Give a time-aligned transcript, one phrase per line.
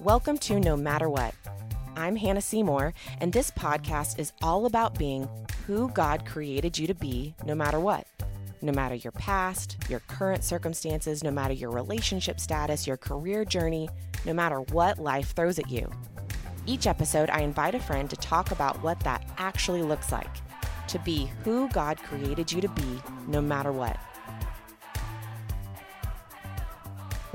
[0.00, 1.36] Welcome to No Matter What.
[1.94, 5.28] I'm Hannah Seymour, and this podcast is all about being
[5.68, 8.04] who God created you to be no matter what.
[8.60, 13.88] No matter your past, your current circumstances, no matter your relationship status, your career journey,
[14.24, 15.88] no matter what life throws at you.
[16.66, 20.36] Each episode, I invite a friend to talk about what that actually looks like
[20.88, 23.96] to be who God created you to be no matter what.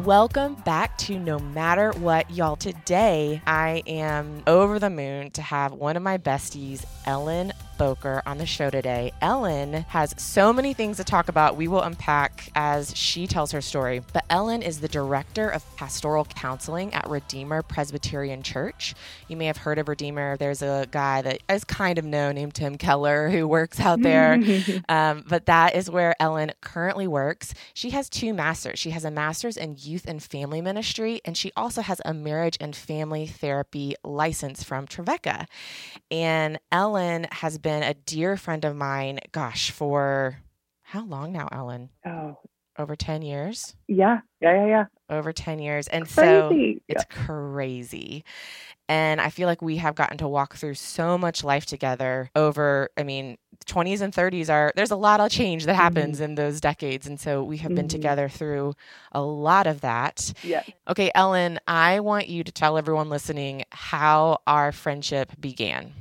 [0.05, 2.55] Welcome back to No Matter What, y'all.
[2.55, 8.38] Today, I am over the moon to have one of my besties, Ellen Boker on
[8.38, 9.14] the show today.
[9.22, 11.56] Ellen has so many things to talk about.
[11.56, 14.02] We will unpack as she tells her story.
[14.12, 18.96] But Ellen is the director of pastoral counseling at Redeemer Presbyterian Church.
[19.30, 20.36] You may have heard of Redeemer.
[20.36, 24.34] There's a guy that is kind of known named Tim Keller who works out there.
[24.90, 27.54] um, but that is where Ellen currently works.
[27.73, 28.78] She has two masters.
[28.78, 32.58] She has a master's in youth and family ministry, and she also has a marriage
[32.59, 35.48] and family therapy license from Trevecca.
[36.12, 40.39] And Ellen has been been a dear friend of mine, gosh, for
[40.81, 41.89] how long now, Ellen?
[42.03, 42.39] Oh,
[42.80, 43.75] over 10 years?
[43.88, 44.86] Yeah, yeah, yeah, yeah.
[45.08, 45.88] Over 10 years.
[45.88, 46.75] And crazy.
[46.75, 47.25] so it's yeah.
[47.25, 48.23] crazy.
[48.88, 52.90] And I feel like we have gotten to walk through so much life together over,
[52.97, 56.23] I mean, 20s and 30s are, there's a lot of change that happens mm-hmm.
[56.23, 57.06] in those decades.
[57.06, 57.75] And so we have mm-hmm.
[57.75, 58.73] been together through
[59.12, 60.34] a lot of that.
[60.42, 60.64] Yeah.
[60.88, 65.94] Okay, Ellen, I want you to tell everyone listening how our friendship began.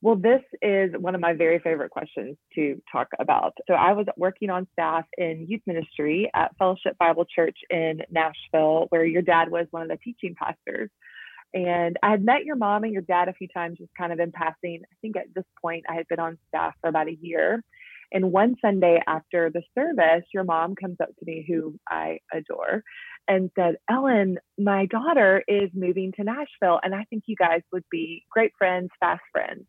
[0.00, 3.54] Well, this is one of my very favorite questions to talk about.
[3.66, 8.86] So, I was working on staff in youth ministry at Fellowship Bible Church in Nashville,
[8.90, 10.88] where your dad was one of the teaching pastors.
[11.52, 14.20] And I had met your mom and your dad a few times, just kind of
[14.20, 14.82] in passing.
[14.84, 17.64] I think at this point, I had been on staff for about a year.
[18.12, 22.82] And one Sunday after the service, your mom comes up to me, who I adore,
[23.26, 27.84] and said, Ellen, my daughter is moving to Nashville, and I think you guys would
[27.90, 29.64] be great friends, fast friends.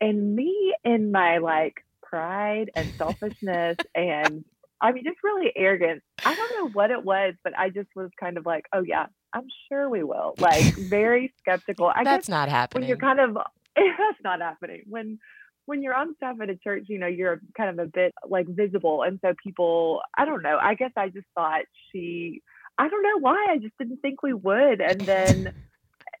[0.00, 4.44] And me in my like pride and selfishness and
[4.80, 6.02] I mean just really arrogant.
[6.24, 9.06] I don't know what it was, but I just was kind of like, oh yeah,
[9.32, 10.34] I'm sure we will.
[10.38, 11.90] Like very skeptical.
[11.94, 12.82] I that's not happening.
[12.82, 13.36] When you're kind of
[13.76, 14.82] that's not happening.
[14.86, 15.18] When
[15.66, 18.46] when you're on staff at a church, you know, you're kind of a bit like
[18.48, 19.02] visible.
[19.02, 22.42] And so people, I don't know, I guess I just thought she,
[22.78, 24.80] I don't know why, I just didn't think we would.
[24.80, 25.54] And then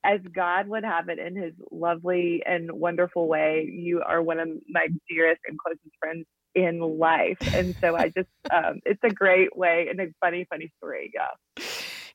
[0.04, 4.48] as God would have it in his lovely and wonderful way, you are one of
[4.68, 7.38] my dearest and closest friends in life.
[7.54, 11.12] And so I just, um, it's a great way and a funny, funny story.
[11.14, 11.64] Yeah.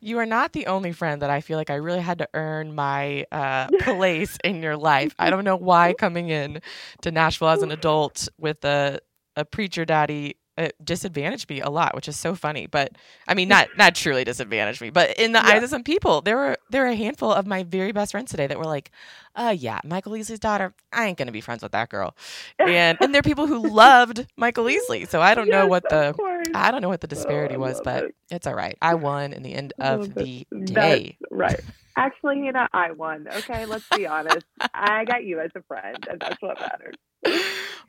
[0.01, 2.73] You are not the only friend that I feel like I really had to earn
[2.73, 5.13] my uh, place in your life.
[5.19, 6.61] I don't know why coming in
[7.01, 8.99] to Nashville as an adult with a,
[9.35, 12.67] a preacher daddy it disadvantaged me a lot, which is so funny.
[12.67, 12.91] But
[13.27, 15.55] I mean, not not truly disadvantaged me, but in the yeah.
[15.55, 18.29] eyes of some people, there were there were a handful of my very best friends
[18.29, 18.91] today that were like,
[19.35, 20.73] "Uh, yeah, Michael Easley's daughter.
[20.91, 22.15] I ain't gonna be friends with that girl."
[22.59, 25.83] And and there are people who loved Michael Easley, so I don't yes, know what
[25.89, 26.13] the
[26.53, 28.15] I don't know what the disparity oh, was, but it.
[28.29, 28.77] it's all right.
[28.81, 31.17] I won in the end of the day.
[31.31, 31.59] right.
[31.95, 33.27] Actually, you know, I won.
[33.27, 34.45] Okay, let's be honest.
[34.73, 36.95] I got you as a friend, and that's what matters.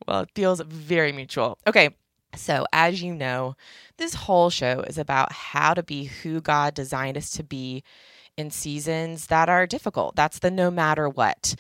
[0.09, 1.59] Well, it feels very mutual.
[1.67, 1.91] Okay,
[2.37, 3.57] so, as you know,
[3.97, 7.83] this whole show is about how to be who God designed us to be
[8.37, 10.17] in seasons that are difficult.
[10.17, 11.55] That's the no matter what.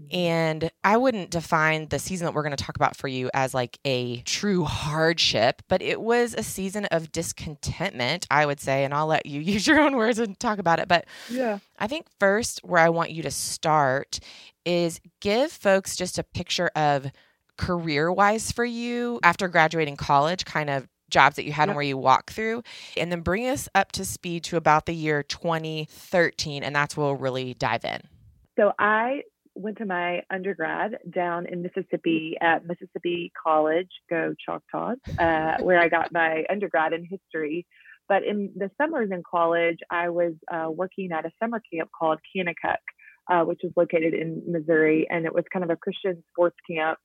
[0.00, 0.16] Mm-hmm.
[0.16, 3.54] And I wouldn't define the season that we're going to talk about for you as
[3.54, 8.84] like a true hardship, but it was a season of discontentment, I would say.
[8.84, 10.88] And I'll let you use your own words and talk about it.
[10.88, 14.20] But yeah, I think first, where I want you to start
[14.64, 17.10] is give folks just a picture of
[17.60, 21.68] career wise for you after graduating college, kind of jobs that you had yep.
[21.68, 22.62] and where you walk through,
[22.96, 27.06] and then bring us up to speed to about the year 2013, and that's where
[27.06, 28.00] we'll really dive in.
[28.58, 29.22] So I
[29.54, 35.88] went to my undergrad down in Mississippi at Mississippi College, go Choctaws, uh, where I
[35.88, 37.66] got my undergrad in history.
[38.08, 42.18] But in the summers in college, I was uh, working at a summer camp called
[42.34, 42.76] Kanakuk,
[43.30, 46.98] uh, which is located in Missouri, and it was kind of a Christian sports camp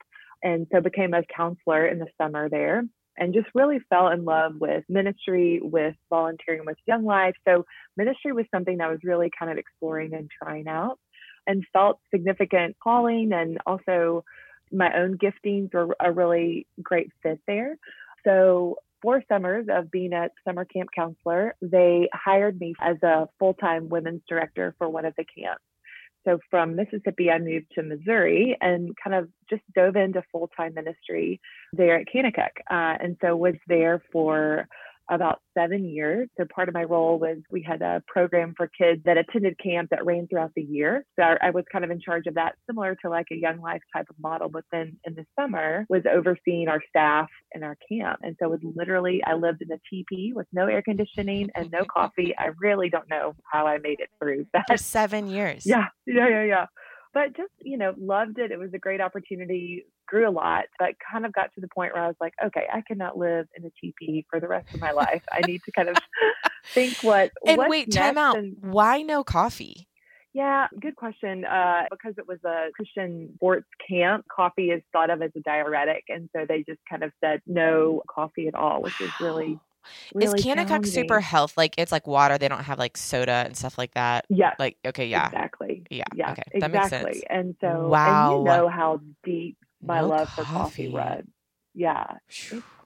[0.45, 2.83] and so became a counselor in the summer there
[3.17, 7.35] and just really fell in love with ministry, with volunteering with Young Life.
[7.47, 7.65] So
[7.97, 10.99] ministry was something that I was really kind of exploring and trying out
[11.47, 14.23] and felt significant calling and also
[14.71, 17.77] my own giftings were a really great fit there.
[18.23, 23.89] So four summers of being a summer camp counselor, they hired me as a full-time
[23.89, 25.63] women's director for one of the camps.
[26.25, 30.73] So from Mississippi, I moved to Missouri and kind of just dove into full time
[30.73, 31.39] ministry
[31.71, 32.57] there at Kanakuk.
[32.69, 34.67] Uh, and so was there for
[35.09, 36.29] about seven years.
[36.37, 39.89] So part of my role was we had a program for kids that attended camp
[39.91, 41.05] that ran throughout the year.
[41.17, 43.61] So I, I was kind of in charge of that, similar to like a young
[43.61, 44.49] life type of model.
[44.49, 48.19] But then in the summer was overseeing our staff in our camp.
[48.23, 51.71] And so it was literally I lived in a teepee with no air conditioning and
[51.71, 52.33] no coffee.
[52.37, 54.65] I really don't know how I made it through that.
[54.67, 55.65] For seven years.
[55.75, 56.65] Yeah, yeah, yeah, yeah
[57.15, 60.91] but just you know loved it it was a great opportunity grew a lot but
[61.11, 63.65] kind of got to the point where i was like okay i cannot live in
[63.65, 65.95] a teepee for the rest of my life i need to kind of
[66.73, 69.87] think what and wait time out and, why no coffee
[70.33, 71.45] yeah, good question.
[71.45, 76.03] Uh, because it was a Christian sports camp, coffee is thought of as a diuretic.
[76.09, 79.57] And so they just kind of said no coffee at all, which is really
[80.13, 81.57] Really is Kanakuk super health?
[81.57, 82.37] Like it's like water.
[82.37, 84.25] They don't have like soda and stuff like that.
[84.29, 84.53] Yeah.
[84.59, 85.27] Like okay, yeah.
[85.27, 85.83] Exactly.
[85.89, 86.03] Yeah.
[86.15, 86.31] Yeah.
[86.31, 86.43] Okay.
[86.53, 86.59] Exactly.
[86.59, 87.23] That makes sense.
[87.29, 88.31] And so wow.
[88.31, 90.41] And you know how deep my no love coffee.
[90.41, 91.27] for coffee runs.
[91.73, 92.05] Yeah.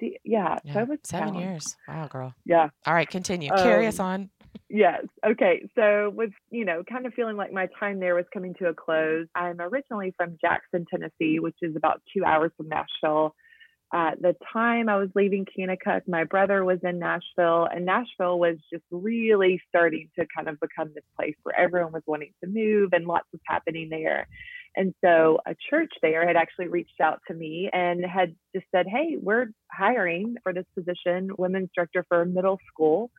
[0.02, 0.10] Yeah.
[0.24, 0.74] yeah.
[0.74, 1.76] So was seven years.
[1.88, 2.34] Wow, girl.
[2.46, 2.70] Yeah.
[2.86, 3.52] All right, continue.
[3.52, 4.30] Um, Carry us on.
[4.70, 5.06] Yes.
[5.26, 5.68] Okay.
[5.76, 8.74] So with you know, kind of feeling like my time there was coming to a
[8.74, 9.28] close.
[9.36, 13.36] I'm originally from Jackson, Tennessee, which is about two hours from Nashville
[13.94, 18.58] at the time I was leaving Kanakuk, my brother was in Nashville, and Nashville was
[18.72, 22.90] just really starting to kind of become this place where everyone was wanting to move
[22.94, 24.28] and lots was happening there.
[24.76, 28.86] And so a church there had actually reached out to me and had just said,
[28.88, 33.10] Hey, we're hiring for this position, women's director for middle school.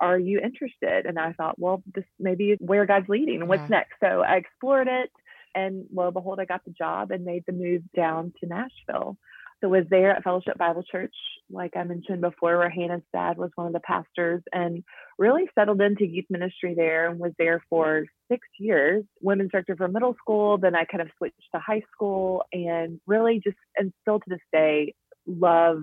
[0.00, 1.06] Are you interested?
[1.06, 3.48] And I thought, well, this maybe is where God's leading.
[3.48, 3.78] What's yeah.
[3.78, 3.94] next?
[4.00, 5.10] So I explored it.
[5.54, 9.16] And lo and behold, I got the job and made the move down to Nashville.
[9.60, 11.14] So was there at Fellowship Bible Church,
[11.50, 14.84] like I mentioned before, where Hannah's dad was one of the pastors and
[15.18, 19.88] really settled into youth ministry there and was there for six years, women's director for
[19.88, 20.58] middle school.
[20.58, 24.38] Then I kind of switched to high school and really just, and still to this
[24.52, 24.94] day,
[25.26, 25.82] love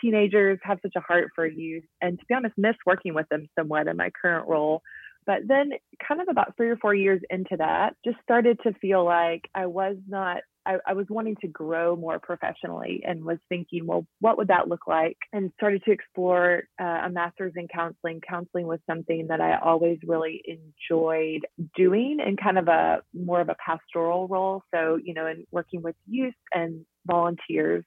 [0.00, 3.48] teenagers, have such a heart for youth, and to be honest, miss working with them
[3.58, 4.82] somewhat in my current role.
[5.24, 5.70] But then,
[6.06, 9.66] kind of about three or four years into that, just started to feel like I
[9.66, 14.36] was not I, I, was wanting to grow more professionally and was thinking, well, what
[14.36, 15.16] would that look like?
[15.32, 18.20] And started to explore uh, a master's in counseling.
[18.28, 21.46] Counseling was something that I always really enjoyed
[21.76, 24.62] doing and kind of a more of a pastoral role.
[24.74, 27.84] So, you know, in working with youth and volunteers,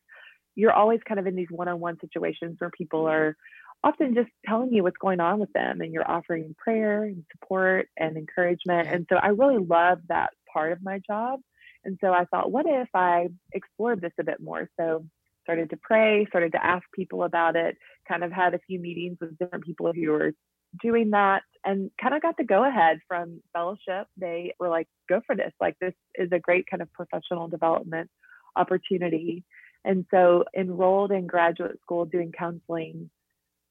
[0.56, 3.36] you're always kind of in these one on one situations where people are
[3.84, 7.88] often just telling you what's going on with them and you're offering prayer and support
[7.98, 8.90] and encouragement.
[8.90, 11.40] And so I really love that part of my job.
[11.86, 14.70] And so I thought, what if I explored this a bit more?
[14.80, 15.06] So
[15.44, 17.78] started to pray, started to ask people about it,
[18.08, 20.34] kind of had a few meetings with different people who were
[20.82, 24.08] doing that and kind of got the go ahead from fellowship.
[24.18, 25.52] They were like, go for this.
[25.60, 28.10] Like, this is a great kind of professional development
[28.56, 29.44] opportunity.
[29.84, 33.10] And so enrolled in graduate school doing counseling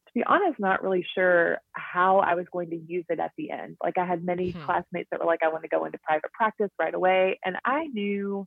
[0.09, 3.51] to be honest, not really sure how I was going to use it at the
[3.51, 3.77] end.
[3.83, 6.33] Like I had many hmm classmates that were like, I want to go into private
[6.33, 7.39] practice right away.
[7.45, 8.47] And I knew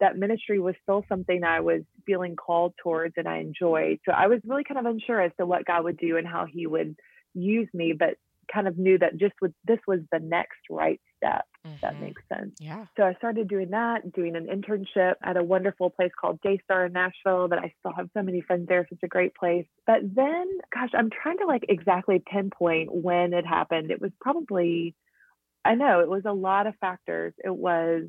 [0.00, 4.00] that ministry was still something I was feeling called towards and I enjoyed.
[4.06, 6.46] So I was really kind of unsure as to what God would do and how
[6.46, 6.96] he would
[7.34, 8.16] use me, but
[8.52, 11.44] kind of knew that just with this was the next right step.
[11.66, 11.76] Mm-hmm.
[11.82, 12.54] That makes sense.
[12.60, 12.84] Yeah.
[12.96, 16.92] So I started doing that, doing an internship at a wonderful place called Daystar in
[16.92, 18.86] Nashville that I still have so many friends there.
[18.88, 19.66] Such a great place.
[19.86, 23.90] But then, gosh, I'm trying to like exactly pinpoint when it happened.
[23.90, 24.94] It was probably,
[25.64, 27.32] I know it was a lot of factors.
[27.42, 28.04] It was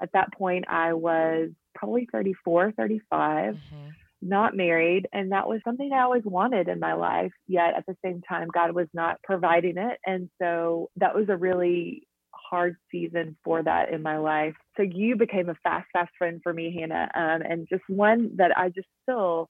[0.00, 3.54] at that point, I was probably 34, 35.
[3.54, 3.88] Mm-hmm
[4.22, 5.08] not married.
[5.12, 7.32] And that was something I always wanted in my life.
[7.48, 9.98] Yet at the same time, God was not providing it.
[10.06, 12.06] And so that was a really
[12.52, 14.54] hard season for that in my life.
[14.76, 17.08] So you became a fast, fast friend for me, Hannah.
[17.14, 19.48] Um, and just one that I just still,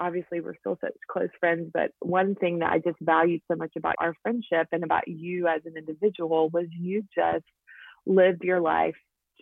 [0.00, 1.70] obviously, we're still such close friends.
[1.72, 5.46] But one thing that I just valued so much about our friendship and about you
[5.46, 7.44] as an individual was you just
[8.04, 8.96] lived your life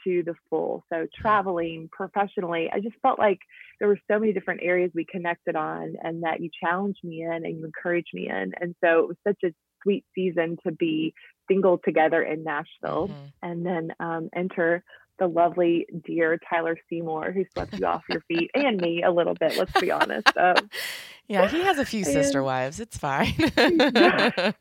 [0.05, 0.85] to the full.
[0.93, 3.39] So traveling professionally, I just felt like
[3.79, 7.47] there were so many different areas we connected on and that you challenged me in
[7.47, 8.53] and you encouraged me in.
[8.61, 11.15] And so it was such a sweet season to be
[11.49, 13.27] single together in Nashville mm-hmm.
[13.43, 14.83] and then um, enter
[15.19, 19.35] the lovely dear Tyler Seymour who swept you off your feet and me a little
[19.35, 20.29] bit, let's be honest.
[20.37, 20.69] Um,
[21.29, 22.81] yeah, he has a few sister wives.
[22.81, 23.35] It's fine.
[23.57, 24.53] I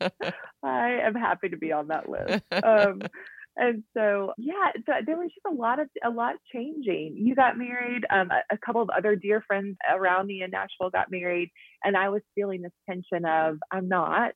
[0.62, 2.42] am happy to be on that list.
[2.64, 3.02] Um,
[3.56, 7.56] and so yeah so there was just a lot of a lot changing you got
[7.56, 11.50] married um, a, a, couple of other dear friends around me in nashville got married
[11.82, 14.32] and i was feeling this tension of i'm not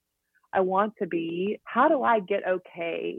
[0.53, 3.17] i want to be how do i get okay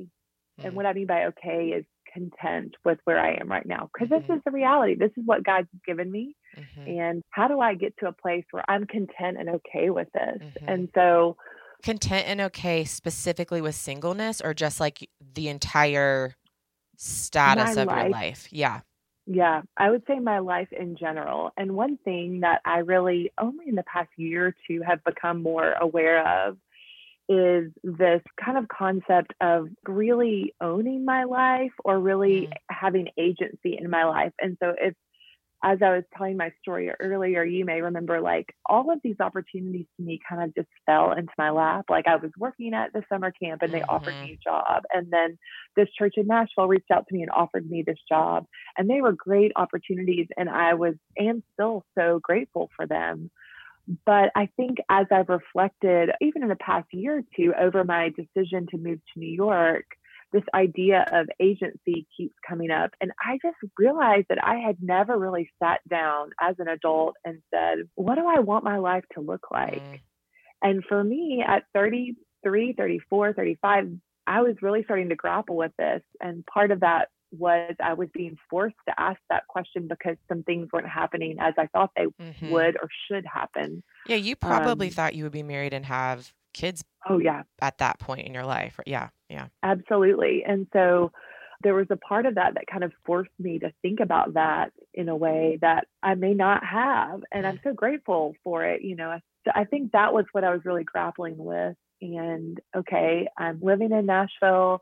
[0.59, 0.65] mm.
[0.65, 4.09] and what i mean by okay is content with where I am right now because
[4.09, 4.27] Mhm.
[4.27, 4.95] this is the reality.
[4.95, 6.35] This is what God's given me.
[6.57, 6.99] Mhm.
[6.99, 10.41] And how do I get to a place where I'm content and okay with this?
[10.41, 10.63] Mhm.
[10.67, 11.37] And so,
[11.83, 16.35] Content and okay specifically with singleness or just like the entire
[16.95, 18.11] status of your life.
[18.11, 18.47] life?
[18.51, 18.81] Yeah.
[19.25, 21.51] yeah, I would say my life in general.
[21.55, 25.41] And one thing that I really only in the past year or two have become
[25.41, 26.57] more aware of
[27.31, 32.57] is this kind of concept of really owning my life or really Mm.
[32.69, 34.33] having agency in my life.
[34.41, 34.95] And so if
[35.63, 39.85] as I was telling my story earlier, you may remember like all of these opportunities
[39.97, 41.85] to me kind of just fell into my lap.
[41.89, 44.21] Like I was working at the summer camp and they offered Mhm.
[44.21, 44.83] me a job.
[44.93, 45.37] And then
[45.75, 48.45] this church in Nashville reached out to me and offered me this job.
[48.77, 50.27] And they were great opportunities.
[50.37, 53.29] And I was and still so grateful for them.
[54.05, 58.09] But I think as I've reflected, even in the past year or two, over my
[58.09, 59.85] decision to move to New York,
[60.31, 62.91] this idea of agency keeps coming up.
[63.01, 67.41] And I just realized that I had never really sat down as an adult and
[67.53, 69.83] said, what do I want my life to look like?
[69.83, 69.99] Mm.
[70.61, 73.91] And for me at 33, 34, 35,
[74.27, 76.01] I was really starting to grapple with this.
[76.21, 80.43] And part of that was I was being forced to ask that question because some
[80.43, 82.49] things weren't happening as I thought they Mhm.
[82.51, 83.83] would or should happen.
[84.07, 87.77] Yeah, you probably Um, thought you would be married and have kids Oh, yeah, at
[87.79, 88.79] that point in your life.
[88.85, 89.09] Yeah.
[89.29, 89.47] Yeah.
[89.63, 90.43] absolutely.
[90.45, 91.11] And so
[91.63, 94.71] there was a part of that that kind of forced me to think about that
[94.93, 97.21] in a way that I may not have.
[97.31, 98.81] And I'm so grateful for it.
[98.81, 99.21] You know, I,
[99.55, 101.75] I think that was what I was really grappling with.
[102.01, 104.81] And okay, I'm living in Nashville.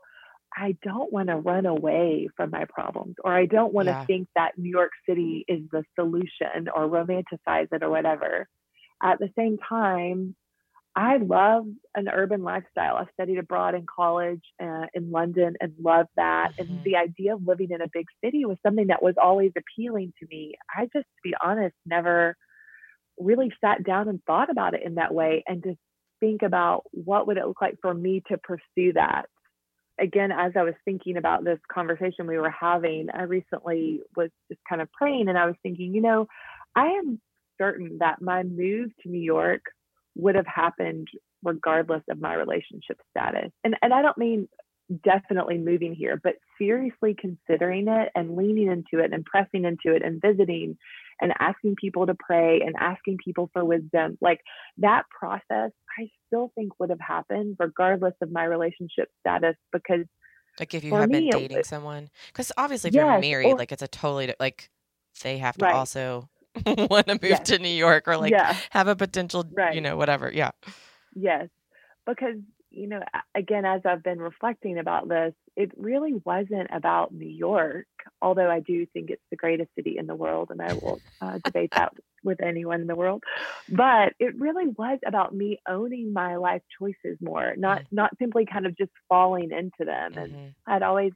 [0.56, 4.06] I don't want to run away from my problems, or I don't want to Yeah.
[4.06, 8.48] think that New York City is the solution or romanticize it or whatever.
[9.02, 10.36] At the same time,
[10.96, 12.96] I love an urban lifestyle.
[12.96, 16.50] I studied abroad in college uh, in London and loved that.
[16.58, 16.58] Mhm.
[16.58, 20.12] And the idea of living in a big city was something that was always appealing
[20.20, 20.54] to me.
[20.76, 22.36] I just, to be honest, never
[23.18, 25.76] really sat down and thought about it in that way and to
[26.20, 29.26] think about what would it look like for me to pursue that.
[30.00, 34.60] Again, as I was thinking about this conversation we were having, I recently was just
[34.68, 36.26] kind of praying and I was thinking, you know,
[36.74, 37.20] I am
[37.58, 39.62] certain that my move to New York
[40.16, 41.08] would have happened
[41.42, 43.50] regardless of my relationship status.
[43.64, 44.48] And and I don't mean
[45.04, 50.02] definitely moving here, but seriously considering it and leaning into it and pressing into it
[50.04, 50.76] and visiting
[51.20, 54.18] and asking people to pray and asking people for wisdom.
[54.20, 54.40] Like
[54.78, 60.06] that process, I still think would have happened regardless of my relationship status because
[60.58, 63.52] Like if you have been me, it dating was- someone, because obviously if you're married,
[63.52, 64.70] or- like it's a totally like
[65.22, 65.74] they have to Right.
[65.74, 66.28] also
[66.66, 67.48] want to move Yes.
[67.48, 70.30] to New York or like yeah, have a potential, you know, whatever.
[70.32, 70.50] Yeah.
[71.14, 71.48] Yes,
[72.06, 72.36] because
[72.70, 73.00] you know,
[73.34, 77.86] again, as I've been reflecting about this, it really wasn't about New York.
[78.22, 81.38] Although I do think it's the greatest city in the world, and I will uh,
[81.44, 83.24] debate that with anyone in the world.
[83.68, 88.66] But it really was about me owning my life choices more, not not simply kind
[88.66, 90.16] of just falling into them.
[90.16, 90.54] And Mhm.
[90.66, 91.12] I'd always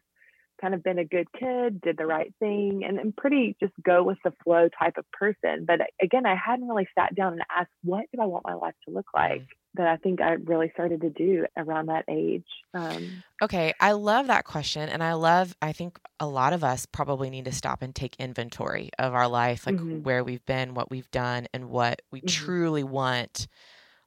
[0.61, 4.03] kind of been a good kid, did the right thing, and, and pretty just go
[4.05, 5.65] with the flow type of person.
[5.67, 8.75] But again, I hadn't really sat down and asked, what do I want my life
[8.89, 9.43] to look like?
[9.75, 12.47] That I think I really started to do around that age.
[12.75, 14.89] Um, Okay, I love that question.
[14.89, 18.17] And I love, I think a lot of us probably need to stop and take
[18.17, 20.05] inventory of our life, like Mhm.
[20.05, 22.55] where we've been, what we've done, and what we Mhm.
[22.63, 23.49] truly want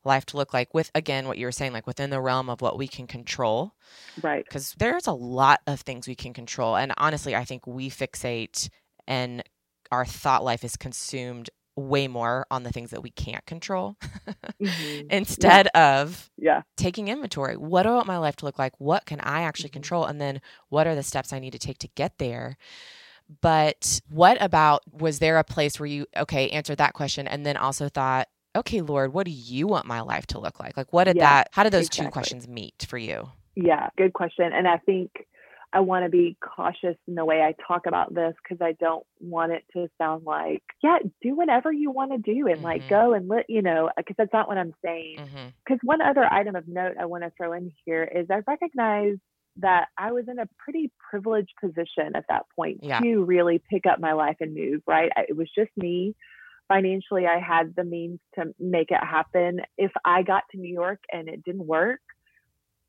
[0.05, 2.61] life to look like with, again, what you were saying, like within the realm of
[2.61, 3.73] what we can control.
[4.21, 4.47] right.
[4.49, 6.77] Because there's a lot of things we can control.
[6.77, 8.69] And honestly, I think we fixate
[9.07, 9.43] and
[9.91, 13.97] our thought life is consumed way more on the things that we can't control
[14.61, 15.11] Mhm.
[15.11, 16.63] instead of Yeah.
[16.77, 17.57] taking inventory.
[17.57, 18.73] What do I want my life to look like?
[18.79, 19.71] What can I actually Mhm.
[19.71, 20.05] control?
[20.05, 22.57] And then what are the steps I need to take to get there?
[23.41, 27.57] But what about was there a place where you, okay, answered that question and then
[27.57, 30.77] also thought, okay, Lord, what do you want my life to look like?
[30.77, 33.29] Like, what did Yeah, that, how did those two questions meet for you?
[33.55, 33.89] Yeah.
[33.97, 34.51] Good question.
[34.53, 35.11] And I think
[35.73, 39.05] I want to be cautious in the way I talk about this because I don't
[39.19, 42.89] want it to sound like, yeah, do whatever you want to do and like Mhm.
[42.89, 45.17] go and let, you know, because that's not what I'm saying.
[45.65, 49.17] because one other item of note I want to throw in here is I recognize
[49.57, 52.99] that I was in a pretty privileged position at that point Yeah.
[53.01, 55.11] to really pick up my life and move, right?
[55.17, 56.15] I- It was just me.
[56.69, 59.61] Financially, I had the means to make it happen.
[59.77, 62.01] If I got to New York and it didn't work,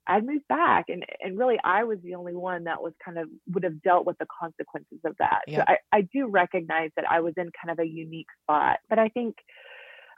[0.08, 0.86] I'd move back.
[0.88, 4.06] And, and really, I was the only one that was kind of would have dealt
[4.06, 5.42] with the consequences of that.
[5.46, 5.58] Yeah.
[5.58, 8.78] So I, I do recognize that I was in kind of a unique spot.
[8.88, 9.36] But I think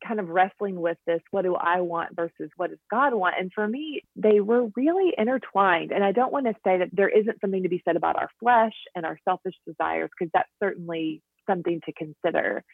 [0.07, 3.35] kind of wrestling with this what do I want versus what does God want?
[3.39, 5.93] And for me, they were really intertwined.
[5.93, 8.31] And I don't want to say that there isn't something to be said about our
[8.41, 12.65] flesh and our selfish desires, because that's certainly something to consider.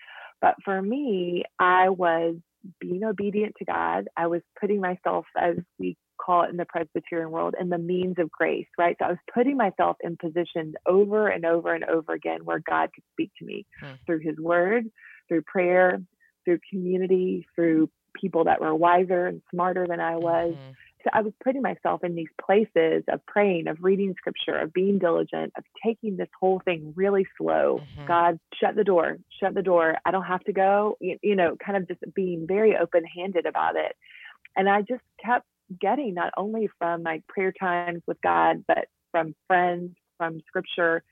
[0.40, 2.37] But for me, I was
[2.80, 4.08] being obedient to God.
[4.16, 8.16] I was putting myself, as we call it in the Presbyterian world, in the means
[8.18, 8.96] of grace, right?
[8.99, 12.90] So I was putting myself in positions over and over and over again where God
[12.94, 13.92] could speak to me hmm.
[14.06, 14.90] through His Word,
[15.28, 16.00] through prayer,
[16.44, 20.54] through community, through people that were wiser and smarter than I was.
[20.54, 20.70] Mm-hmm.
[21.04, 24.99] So I was putting myself in these places of praying, of reading scripture, of being
[24.99, 27.80] diligent, of taking this whole thing really slow.
[27.80, 28.06] Mm-hmm.
[28.06, 29.96] God, shut the door, shut the door.
[30.04, 33.46] I don't have to go, you, you know, kind of just being very open handed
[33.46, 33.94] about it.
[34.56, 35.46] And I just kept
[35.80, 41.02] getting not only from my prayer times with God, but from friends, from scripture,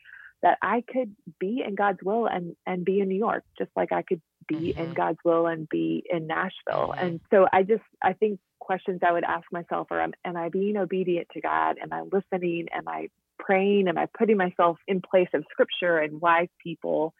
[0.42, 3.92] that I could be in God's will and and be in New York, just like
[3.92, 4.80] I could be mm-hmm.
[4.80, 6.92] in God's will and be in Nashville.
[6.92, 7.06] Mm-hmm.
[7.06, 10.48] And so I just I think questions I would ask myself are am, am I
[10.48, 11.76] being obedient to God?
[11.82, 12.66] Am I listening?
[12.72, 13.08] Am I
[13.38, 13.88] praying?
[13.88, 17.14] Am I putting myself in place of scripture and wise people?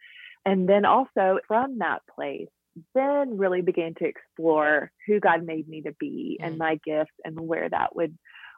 [0.45, 2.49] And then also from that place,
[2.93, 6.47] then really began to explore who God made me to be mm-hmm.
[6.47, 8.17] and my gifts and where that would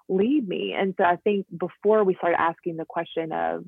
[0.09, 0.73] lead me.
[0.77, 3.65] And so I think before we start asking the question of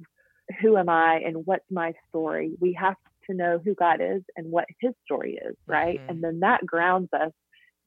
[0.62, 2.96] who am I and what's my story, we have
[3.30, 6.00] to know who God is and what his story is, right?
[6.00, 6.10] Mm-hmm.
[6.10, 7.32] And then that grounds us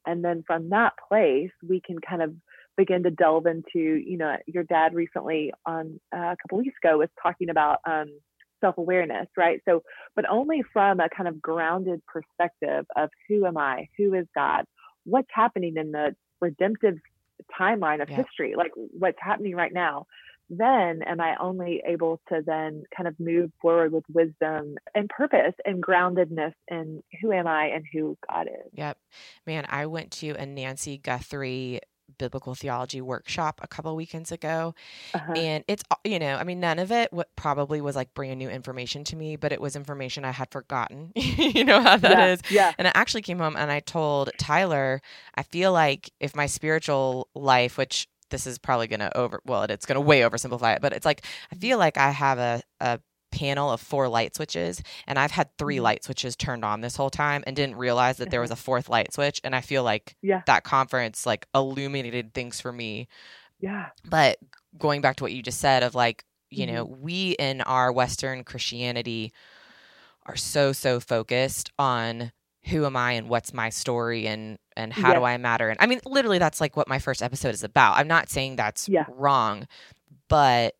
[0.07, 2.35] and then from that place we can kind of
[2.76, 6.99] begin to delve into you know your dad recently on uh, a couple weeks ago
[6.99, 8.07] was talking about um,
[8.62, 9.83] self-awareness right so
[10.16, 14.64] but only from a kind of grounded perspective of who am i who is god
[15.04, 16.97] what's happening in the redemptive
[17.59, 18.16] timeline of yeah.
[18.16, 20.07] history like what's happening right now
[20.50, 25.54] then am I only able to then kind of move forward with wisdom and purpose
[25.64, 28.71] and groundedness in who am I and who God is.
[28.75, 28.99] Yep.
[29.47, 31.81] Man, I went to a Nancy Guthrie
[32.19, 34.75] biblical theology workshop a couple weekends ago
[35.14, 35.33] uh-huh.
[35.33, 38.49] and it's you know i mean none of it what probably was like brand new
[38.49, 42.26] information to me but it was information i had forgotten you know how that yeah,
[42.26, 42.40] is.
[42.50, 45.00] yeah and i actually came home and i told tyler
[45.35, 49.62] i feel like if my spiritual life which this is probably going to over well
[49.64, 52.62] it's going to way oversimplify it but it's like i feel like i have a,
[52.81, 52.98] a
[53.33, 55.85] panel of four light switches and i've had three mm-hmm.
[55.85, 58.88] light switches turned on this whole time and didn't realize that there was a fourth
[58.88, 60.42] light switch and i feel like yeah.
[60.47, 63.09] that conference like illuminated things for me
[63.61, 64.38] yeah but
[64.79, 66.77] going back to what you just said of like you mm-hmm.
[66.77, 69.33] know we in our western christianity
[70.27, 72.33] are so so focused on
[72.66, 75.68] who am I and what's my story and and how do I matter?
[75.68, 77.97] And I mean, literally, that's like what my first episode is about.
[77.97, 79.05] I'm not saying that's yeah.
[79.09, 79.66] wrong,
[80.29, 80.75] but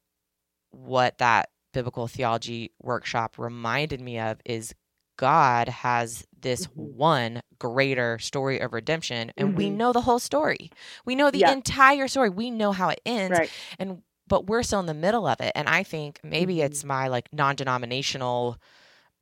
[0.71, 4.75] what that biblical theology workshop reminded me of is
[5.17, 6.97] God has this mm-hmm.
[6.97, 9.59] one greater story of redemption, and mm-hmm.
[9.59, 10.71] we know the whole story.
[11.05, 11.53] We know the yeah.
[11.53, 12.31] entire story.
[12.31, 13.51] We know how it ends, right.
[13.79, 15.53] and but we're still in the middle of it.
[15.55, 16.67] And I think maybe mm-hmm.
[16.67, 18.59] it's my like non-denominational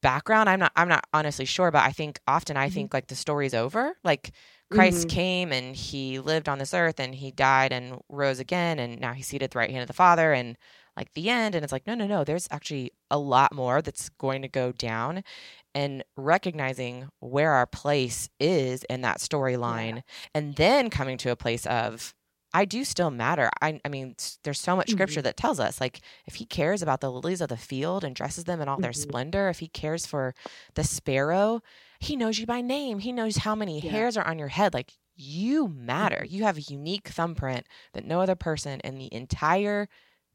[0.00, 2.74] background i'm not i'm not honestly sure but i think often i mm-hmm.
[2.74, 4.32] think like the story's over like
[4.70, 5.08] christ mm-hmm.
[5.08, 9.12] came and he lived on this earth and he died and rose again and now
[9.12, 10.56] he's seated at the right hand of the father and
[11.00, 14.10] like the end and it's like no no no there's actually a lot more that's
[14.10, 15.24] going to go down
[15.74, 20.02] and recognizing where our place is in that storyline yeah.
[20.34, 22.14] and then coming to a place of
[22.52, 23.48] I do still matter.
[23.62, 25.26] I, I mean, there's so much scripture mm-hmm.
[25.26, 28.42] that tells us, like, if he cares about the lilies of the field and dresses
[28.42, 28.82] them in all mm-hmm.
[28.82, 30.34] their splendor, if he cares for
[30.74, 31.62] the sparrow,
[32.00, 32.98] he knows you by name.
[32.98, 33.92] He knows how many yeah.
[33.92, 34.74] hairs are on your head.
[34.74, 36.24] Like, you matter.
[36.24, 36.34] Mm-hmm.
[36.34, 39.88] You have a unique thumbprint that no other person in the entire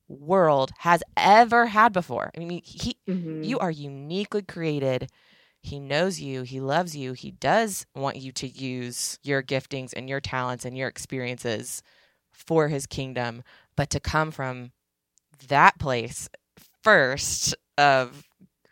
[0.08, 2.32] world has ever had before.
[2.36, 3.44] I mean, he, mm-hmm.
[3.44, 5.10] you are uniquely created.
[5.62, 6.44] He knows you.
[6.44, 7.14] He loves you.
[7.14, 11.82] He does want you to use your giftings and your talents and your experiences
[12.32, 13.44] for his kingdom,
[13.76, 14.72] but to come from
[15.48, 16.30] that place
[16.84, 18.28] first of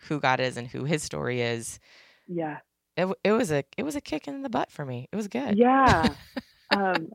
[0.07, 1.79] who God is and who his story is.
[2.27, 2.59] Yeah.
[2.95, 5.09] It, it was a it was a kick in the butt for me.
[5.11, 5.57] It was good.
[5.57, 6.09] Yeah.
[6.71, 7.09] um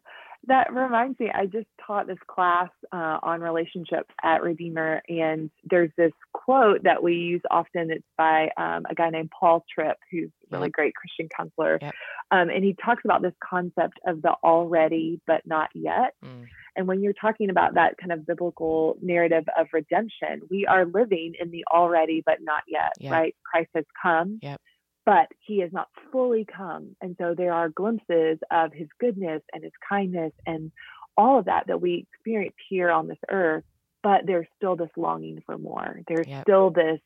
[0.47, 5.91] that reminds me, I just taught this class uh, on relationships at Redeemer, and there's
[5.97, 7.91] this quote that we use often.
[7.91, 11.79] It's by um, a guy named Paul Tripp, who's a really great Christian counselor.
[11.83, 11.95] Yep.
[12.31, 16.15] Um, and he talks about this concept of the already but not yet.
[16.25, 16.47] Mm.
[16.77, 21.35] And when you're talking about that kind of biblical narrative of redemption, we are living
[21.41, 23.13] in the already but not yet, yep.
[23.13, 23.37] right?
[23.51, 24.39] Christ has come.
[24.43, 24.61] Yep
[25.09, 26.95] but he has not fully come.
[27.01, 30.71] And so there are glimpses of his goodness and his kindness and
[31.17, 33.65] all of that that we experience here on this earth,
[34.03, 36.01] but there's still this longing for more.
[36.07, 36.43] There's yep.
[36.43, 37.01] still this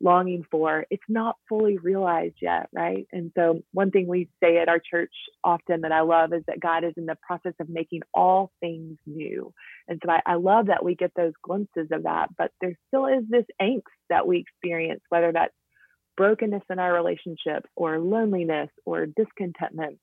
[0.00, 3.06] longing for, it's not fully realized yet, right?
[3.12, 5.12] And so, one thing we say at our church
[5.44, 8.98] often that I love is that God is in the process of making all things
[9.06, 9.54] new.
[9.86, 13.06] And so, I, I love that we get those glimpses of that, but there still
[13.06, 15.54] is this angst that we experience, whether that's
[16.16, 19.98] brokenness in our relationships or loneliness or discontentment,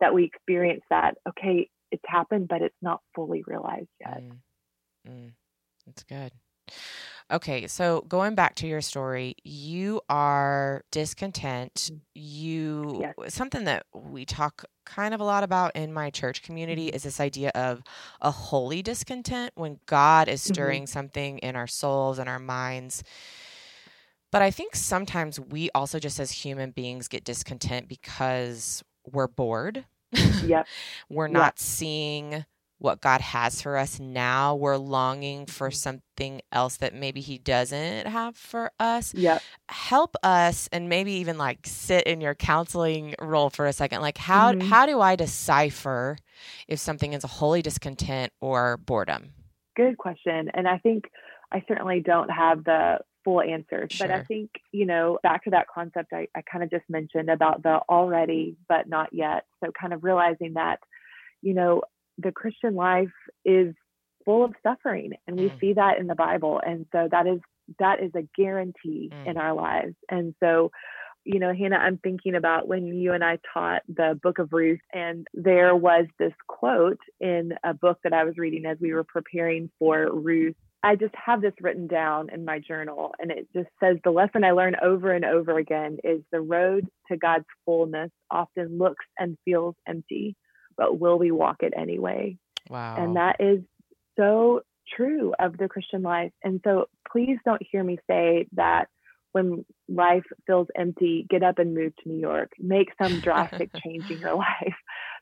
[0.00, 4.22] that we experience that, okay, it's happened, but it's not fully realized yet.
[4.22, 4.32] Mm.
[5.08, 5.32] Mm.
[5.86, 6.32] That's good.
[7.32, 11.74] Okay, so going back to your story, you are discontent.
[11.74, 11.96] Mm-hmm.
[12.14, 13.34] You yes.
[13.34, 16.96] something that we talk kind of a lot about in my church community mm-hmm.
[16.96, 17.82] is this idea of
[18.20, 20.54] a holy discontent when God is mm-hmm.
[20.54, 20.92] stirring mm-hmm.
[20.92, 23.04] something in our souls and our minds.
[24.32, 29.84] But I think sometimes we also just as human beings get discontent because we're bored.
[30.44, 30.66] Yep.
[31.08, 31.58] we're not yep.
[31.58, 32.44] seeing
[32.80, 34.54] what God has for us now.
[34.54, 35.74] We're longing for mm-hmm.
[35.74, 39.14] something else that maybe He doesn't have for us.
[39.14, 39.38] Yeah.
[39.68, 44.00] Help us and maybe even like sit in your counseling role for a second.
[44.00, 44.68] Like how mm-hmm.
[44.68, 46.16] how do I decipher
[46.68, 49.32] if something is a holy discontent or boredom?
[49.76, 50.50] Good question.
[50.54, 51.04] And I think
[51.52, 52.98] I certainly don't have the
[53.30, 53.92] full answers.
[53.92, 54.08] Sure.
[54.08, 57.30] But I think, you know, back to that concept I, I kind of just mentioned
[57.30, 59.44] about the already but not yet.
[59.62, 60.80] So kind of realizing that,
[61.42, 61.82] you know,
[62.18, 63.12] the Christian life
[63.44, 63.74] is
[64.24, 65.60] full of suffering and we mm.
[65.60, 67.40] see that in the Bible and so that is
[67.78, 69.26] that is a guarantee mm.
[69.26, 70.70] in our lives and so
[71.24, 74.80] you know Hannah I'm thinking about when you and I taught the book of Ruth
[74.92, 79.04] and there was this quote in a book that I was reading as we were
[79.04, 83.68] preparing for Ruth I just have this written down in my journal and it just
[83.82, 88.10] says the lesson I learn over and over again is the road to God's fullness
[88.30, 90.36] often looks and feels empty
[90.80, 92.38] but will we walk it anyway?
[92.70, 92.96] Wow.
[92.98, 93.60] And that is
[94.18, 94.62] so
[94.96, 96.32] true of the Christian life.
[96.42, 98.88] And so please don't hear me say that
[99.32, 104.10] when life feels empty, get up and move to New York, make some drastic change
[104.10, 104.74] in your life.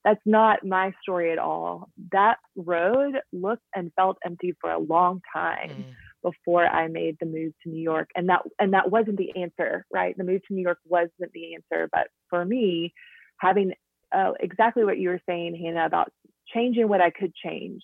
[0.08, 1.90] That's not my story at all.
[2.12, 5.68] That road looked and felt empty for a long time.
[5.68, 5.94] Mm.
[6.20, 8.08] before I made the move to New York.
[8.16, 10.16] And that and that wasn't the answer, right?
[10.18, 12.92] The move to New York wasn't the answer, but for me,
[13.38, 13.72] having
[14.12, 16.10] uh, exactly what you were saying, Hannah, about
[16.52, 17.82] changing what I could change.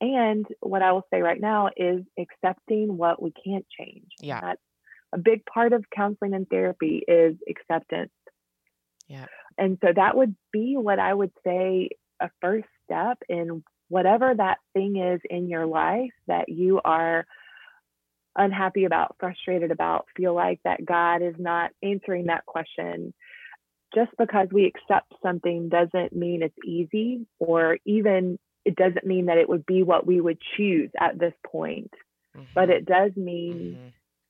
[0.00, 4.08] And what I will say right now is accepting what we can't change.
[4.20, 4.40] Yeah.
[4.40, 4.60] That's
[5.12, 8.10] a big part of counseling and therapy is acceptance.
[9.08, 9.26] Yeah.
[9.56, 11.90] And so that would be what I would say
[12.20, 17.26] a first step in whatever that thing is in your life that you are
[18.36, 23.14] unhappy about, frustrated about, feel like that God is not answering that question
[23.94, 29.38] just because we accept something doesn't mean it's easy or even it doesn't mean that
[29.38, 31.92] it would be what we would choose at this point
[32.36, 32.44] mm-hmm.
[32.54, 33.88] but it does mean mm-hmm.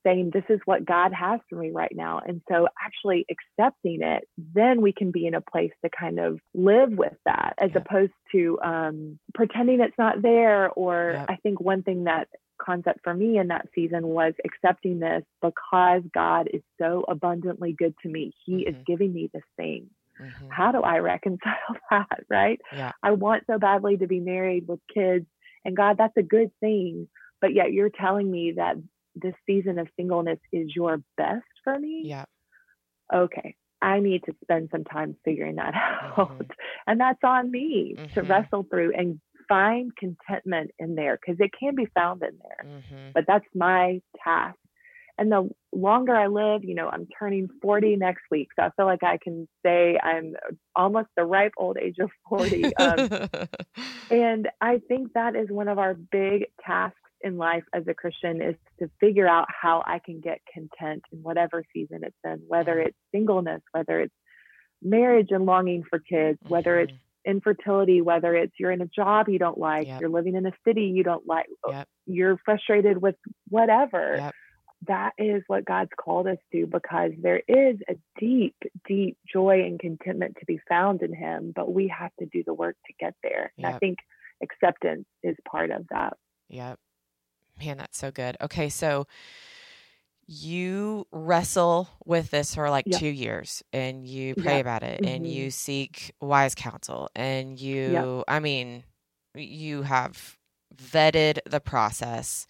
[0.09, 4.25] Saying this is what god has for me right now and so actually accepting it
[4.55, 7.85] then we can be in a place to kind of live with that as yep.
[7.85, 11.27] opposed to um, pretending it's not there or yep.
[11.29, 16.03] i think one thing that concept for me in that season was accepting this because
[16.13, 18.33] God is so abundantly good to me.
[18.45, 18.77] He mm-hmm.
[18.77, 19.89] is giving me this thing.
[20.21, 20.49] Mm-hmm.
[20.51, 21.55] How do I reconcile
[21.91, 22.25] that?
[22.29, 22.61] Right?
[22.73, 22.93] Yeah.
[23.03, 25.27] I want so badly to be married with kids,
[25.65, 27.09] and God, that's a good thing.
[27.41, 28.77] But yet you're telling me that
[29.21, 32.03] this season of singleness is your best for me.
[32.05, 32.25] Yeah.
[33.13, 33.57] Okay.
[33.81, 35.75] I need to spend some time figuring that
[36.19, 36.31] out.
[36.31, 36.43] Mm-hmm.
[36.87, 38.31] And that's on me to mm-hmm.
[38.31, 42.71] wrestle through and find contentment in there because it can be found in there.
[42.71, 43.11] Mm-hmm.
[43.15, 44.57] But that's my task.
[45.17, 48.49] And the longer I live, you know, I'm turning 40 next week.
[48.55, 50.35] So I feel like I can say I'm
[50.77, 52.77] almost the ripe old age of 40.
[52.77, 53.29] Um,
[54.11, 58.41] and I think that is one of our big tasks in life as a Christian
[58.41, 62.77] is to figure out how I can get content in whatever season it's in, whether
[62.77, 62.89] mm-hmm.
[62.89, 64.15] it's singleness, whether it's
[64.83, 66.93] marriage and longing for kids, whether it's
[67.25, 70.01] infertility, whether it's you're in a job you don't like, yep.
[70.01, 71.89] you're living in a city you don't like, yep.
[72.07, 73.17] you're frustrated with
[73.49, 74.17] whatever.
[74.17, 74.35] Yep.
[74.87, 78.55] That is what God's called us to because there is a deep,
[78.87, 82.55] deep joy and contentment to be found in Him, but we have to do the
[82.55, 83.53] work to get there.
[83.57, 83.99] And I think
[84.41, 86.17] acceptance is part of that.
[86.49, 86.79] Yep.
[87.63, 88.37] Man, that's so good.
[88.41, 89.07] Okay, so
[90.29, 95.15] you wrestle with this for like two years and you pray about it mm-hmm.
[95.15, 98.85] and you seek wise counsel and you i mean
[99.35, 100.37] you have
[100.77, 102.47] vetted the process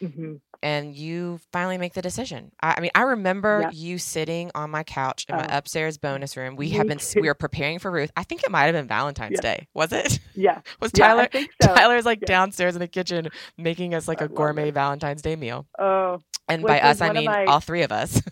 [0.00, 0.34] mm-hmm.
[0.62, 2.52] And you finally make the decision.
[2.60, 3.70] I, I mean, I remember yeah.
[3.72, 5.58] you sitting on my couch in my oh.
[5.58, 6.56] upstairs bonus room.
[6.56, 7.20] We have been too.
[7.20, 8.10] we were preparing for Ruth.
[8.16, 9.54] I think it might have been Valentine's yeah.
[9.54, 9.68] Day.
[9.74, 10.20] Was it?
[10.38, 10.60] Yeah.
[10.80, 11.28] Was Tyler?
[11.32, 11.74] Yeah, so.
[11.74, 14.74] Tyler's like downstairs in the kitchen making us like I a gourmet it.
[14.74, 15.66] Valentine's Day meal.
[15.78, 16.22] Oh.
[16.46, 18.22] And by us, I mean my, all three of us.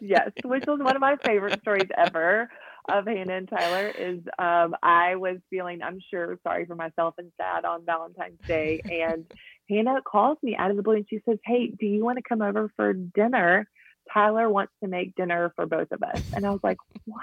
[0.00, 2.48] yes, which was one of my favorite stories ever
[2.88, 7.30] of Hannah and Tyler is um, I was feeling, I'm sure, sorry for myself and
[7.36, 8.80] sad on Valentine's Day.
[8.84, 9.24] And
[9.68, 12.24] Hannah calls me out of the blue and she says, Hey, do you want to
[12.26, 13.68] come over for dinner?
[14.12, 16.22] Tyler wants to make dinner for both of us.
[16.34, 17.22] And I was like, What?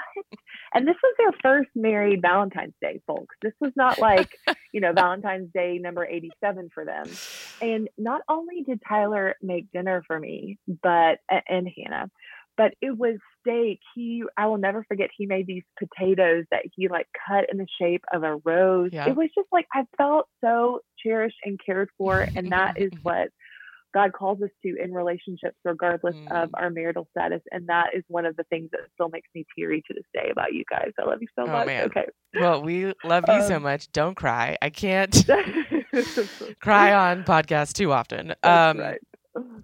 [0.74, 3.36] And this was their first married Valentine's Day, folks.
[3.42, 4.30] This was not like,
[4.72, 7.06] you know, Valentine's Day number 87 for them.
[7.62, 12.10] And not only did Tyler make dinner for me, but, and Hannah,
[12.60, 13.80] but it was steak.
[13.96, 17.68] He, I will never forget, he made these potatoes that he like cut in the
[17.80, 18.90] shape of a rose.
[18.92, 19.08] Yeah.
[19.08, 22.28] It was just like, I felt so cherished and cared for.
[22.36, 23.30] And that is what
[23.94, 26.32] God calls us to in relationships, regardless mm.
[26.32, 27.42] of our marital status.
[27.52, 30.30] And that is one of the things that still makes me teary to this day
[30.32, 30.92] about you guys.
[31.00, 31.68] I love you so oh, much.
[31.68, 31.86] Man.
[31.86, 32.06] Okay.
[32.40, 33.92] Well, we love you um, so much.
[33.92, 34.58] Don't cry.
[34.62, 35.12] I can't
[36.62, 38.36] cry on podcasts too often.
[38.44, 39.00] Um, right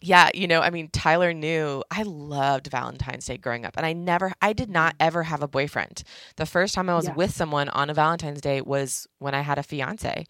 [0.01, 3.93] yeah, you know, I mean, Tyler knew I loved Valentine's Day growing up, and I
[3.93, 4.97] never, I did not mm.
[5.01, 6.03] ever have a boyfriend.
[6.38, 7.15] The first time I was yeah.
[7.15, 10.25] with someone on a Valentine's Day was when I had a fiance.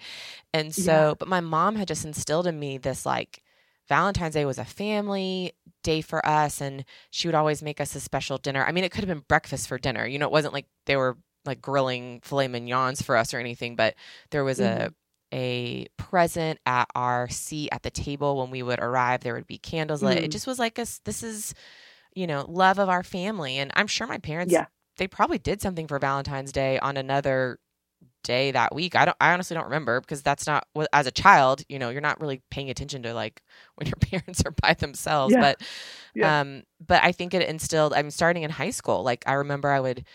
[0.54, 1.14] And so, yeah.
[1.18, 3.42] but my mom had just instilled in me this like,
[3.88, 5.54] Valentine's Day was a family
[5.84, 8.66] day for us, and she would always make us a special dinner.
[8.66, 10.06] I mean, it could have been breakfast for dinner.
[10.08, 13.76] You know, it wasn't like they were like grilling filet mignons for us or anything,
[13.76, 13.96] but
[14.32, 14.88] there was mm-hmm.
[14.88, 14.94] a
[15.34, 19.22] a present at our seat at the table when we would arrive.
[19.22, 20.18] There would be candles lit.
[20.18, 20.24] Mm.
[20.24, 21.54] It just was like a this is,
[22.14, 23.58] you know, love of our family.
[23.58, 24.66] And I'm sure my parents, yeah.
[24.98, 27.60] they probably did something for Valentine's Day on another
[28.24, 28.96] day that week.
[28.96, 29.18] I don't.
[29.22, 31.64] I honestly don't remember because that's not as a child.
[31.70, 33.42] You know, you're not really paying attention to like
[33.76, 35.34] when your parents are by themselves.
[35.34, 35.42] Yeah.
[35.42, 35.62] But,
[36.14, 36.42] yeah.
[36.42, 37.94] um, but I think it instilled.
[37.94, 39.04] I'm starting in high school.
[39.04, 40.06] Like I remember I would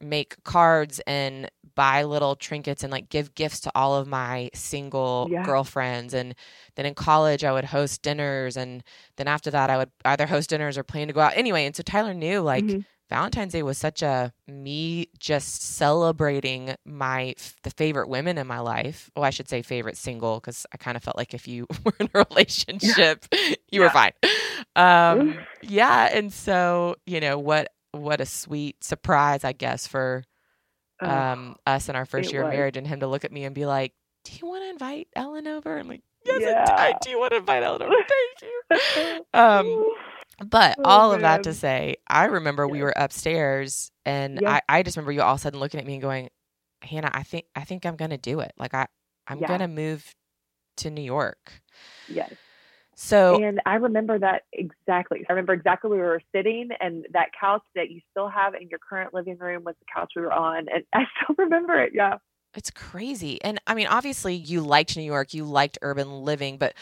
[0.00, 5.28] make cards and buy little trinkets and like give gifts to all of my single
[5.30, 5.44] yeah.
[5.44, 6.34] girlfriends and
[6.74, 8.82] then in college I would host dinners and
[9.16, 11.76] then after that I would either host dinners or plan to go out anyway and
[11.76, 12.80] so Tyler knew like mm-hmm.
[13.10, 17.34] Valentine's Day was such a me just celebrating my
[17.64, 19.10] the favorite women in my life.
[19.16, 21.92] Oh, I should say favorite single because I kind of felt like if you were
[21.98, 23.48] in a relationship, yeah.
[23.48, 23.80] you yeah.
[23.80, 24.12] were fine.
[24.76, 30.24] Um, yeah, and so you know what what a sweet surprise, I guess, for
[31.00, 32.48] um, oh, us in our first year was.
[32.48, 33.92] of marriage and him to look at me and be like,
[34.24, 35.78] Do you want to invite Ellen over?
[35.78, 36.64] I'm like, Yes, yeah.
[36.68, 37.94] I, do want to invite Ellen over.
[38.70, 39.24] Thank you.
[39.32, 39.86] um,
[40.46, 41.16] but oh, all man.
[41.16, 42.72] of that to say, I remember yeah.
[42.72, 44.60] we were upstairs and yeah.
[44.68, 46.28] I, I just remember you all of a sudden looking at me and going,
[46.82, 48.52] Hannah, I think I think I'm gonna do it.
[48.58, 48.86] Like I
[49.26, 50.14] I'm gonna move
[50.78, 51.52] to New York.
[52.08, 52.32] Yes.
[53.02, 55.24] So and I remember that exactly.
[55.26, 58.68] I remember exactly where we were sitting, and that couch that you still have in
[58.68, 61.92] your current living room was the couch we were on, and I still remember it.
[61.94, 62.18] Yeah,
[62.54, 63.42] it's crazy.
[63.42, 66.74] And I mean, obviously, you liked New York, you liked urban living, but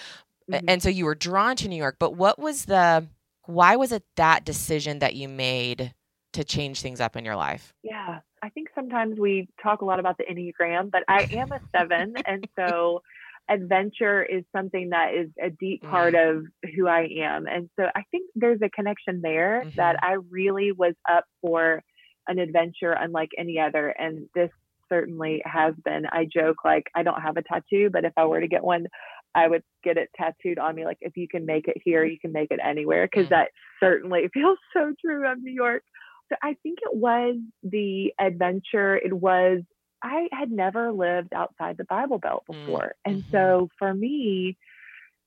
[0.51, 0.69] mm-hmm.
[0.69, 1.99] and so you were drawn to New York.
[2.01, 3.07] But what was the
[3.45, 5.95] why was it that decision that you made
[6.33, 7.73] to change things up in your life?
[7.85, 11.61] Yeah, I think sometimes we talk a lot about the Enneagram, but I am a
[11.71, 13.03] seven, and so
[13.49, 16.39] adventure is something that is a deep part mm-hmm.
[16.39, 17.47] of who I am.
[17.47, 19.77] And so I think there's a connection there mm-hmm.
[19.77, 21.83] that I really was up for
[22.27, 23.89] an adventure unlike any other.
[23.89, 24.51] And this
[24.89, 26.07] certainly has been.
[26.11, 28.87] I joke like I don't have a tattoo, but if I were to get one,
[29.35, 30.85] I would get it tattooed on me.
[30.85, 33.31] Like if you can make it here, you can make it anywhere, because mm.
[33.31, 35.83] that certainly feels so true of New York.
[36.31, 38.97] So I think it was the adventure.
[38.97, 39.63] It was
[40.03, 42.95] I had never lived outside the Bible Belt mm, before.
[43.07, 43.13] Mm-hmm.
[43.13, 44.57] And so for me,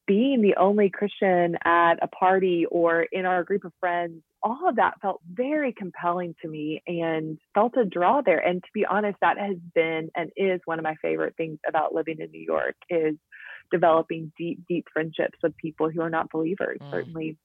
[0.07, 4.77] being the only Christian at a party or in our group of friends, all of
[4.77, 8.39] that felt very compelling to me and felt a draw there.
[8.39, 11.93] And to be honest, that has been and is one of my favorite things about
[11.93, 13.15] living in New York is
[13.71, 16.79] developing deep, deep friendships with people who are not believers.
[16.81, 16.91] Mm.
[16.91, 17.37] Certainly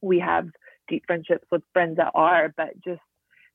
[0.00, 0.48] we have
[0.88, 3.02] deep friendships with friends that are, but just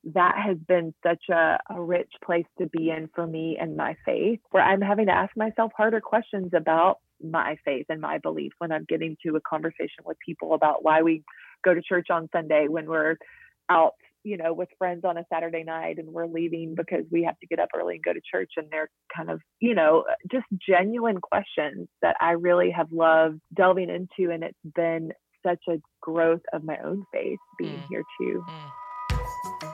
[0.04, 3.96] that has been such a, a rich place to be in for me and my
[4.06, 8.52] faith, where I'm having to ask myself harder questions about my faith and my belief
[8.58, 11.24] when I'm getting to a conversation with people about why we
[11.64, 13.16] go to church on Sunday when we're
[13.70, 17.38] out, you know, with friends on a Saturday night and we're leaving because we have
[17.40, 18.54] to get up early and go to church.
[18.58, 23.90] And they're kind of, you know, just genuine questions that I really have loved delving
[23.90, 24.32] into.
[24.32, 25.12] And it's been
[25.46, 27.88] such a growth of my own faith being mm.
[27.90, 28.44] here too.
[28.48, 29.71] Mm.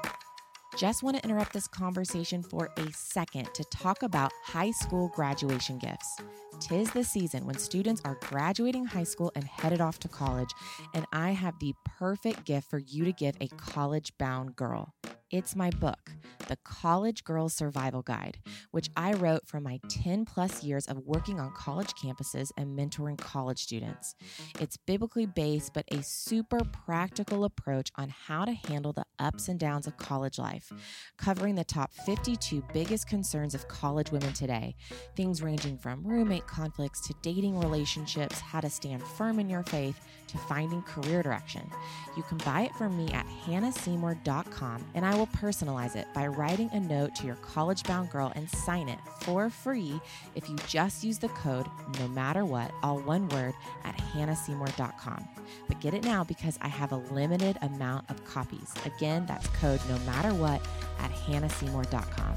[0.78, 5.80] Just want to interrupt this conversation for a second to talk about high school graduation
[5.80, 6.20] gifts.
[6.60, 10.50] Tis the season when students are graduating high school and headed off to college,
[10.94, 14.94] and I have the perfect gift for you to give a college bound girl.
[15.30, 16.13] It's my book,
[16.48, 18.38] The College Girls Survival Guide,
[18.72, 23.18] which I wrote from my 10 plus years of working on college campuses and mentoring
[23.18, 24.16] college students.
[24.62, 29.60] It's biblically based, but a super practical approach on how to handle the ups and
[29.60, 30.72] downs of college life,
[31.18, 34.78] covering the top 52 biggest concerns of college women today.
[35.18, 40.00] Things ranging from roommate conflicts to dating relationships, how to stand firm in your faith,
[40.28, 41.70] to finding career direction.
[42.16, 46.69] You can buy it from me at hannahseymour.com, and I will personalize it by writing
[46.73, 49.99] a note to your college bound girl and sign it for free
[50.36, 51.65] if you just use the code
[51.99, 53.53] no matter what, all one word,
[53.84, 55.27] at hannahseymour.com.
[55.67, 58.73] But get it now because I have a limited amount of copies.
[58.86, 60.62] Again, that's code no matter what
[60.99, 62.36] at hannahseymour.com.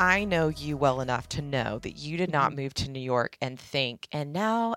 [0.00, 2.60] I know you well enough to know that you did not mm-hmm.
[2.60, 4.76] move to New York and think, and now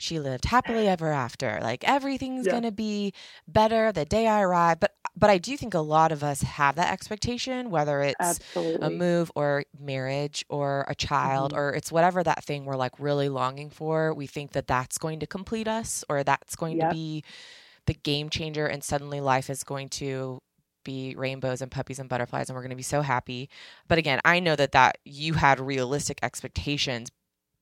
[0.00, 1.58] she lived happily ever after.
[1.62, 2.52] Like everything's Yeah.
[2.52, 3.12] going to be
[3.46, 4.80] better the day I arrive.
[4.80, 8.86] But but I do think a lot of us have that expectation, whether it's Absolutely.
[8.86, 11.56] a move or marriage or a child Mhm.
[11.56, 14.14] or it's whatever that thing we're like really longing for.
[14.14, 16.90] We think that that's going to complete us or that's going Yep.
[16.90, 17.24] to be
[17.86, 20.40] the game changer, and suddenly life is going to
[20.84, 23.48] be rainbows and puppies and butterflies and we're going to be so happy.
[23.88, 27.10] But again, I know that that you had realistic expectations,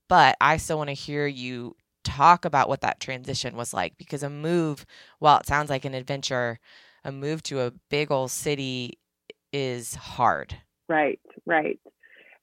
[0.08, 4.22] but I still want to hear you talk about what that transition was like because
[4.22, 4.86] a move,
[5.18, 6.58] while it sounds like an adventure,
[7.04, 8.98] a move to a big old city
[9.52, 10.56] is hard.
[10.88, 11.78] Right, right.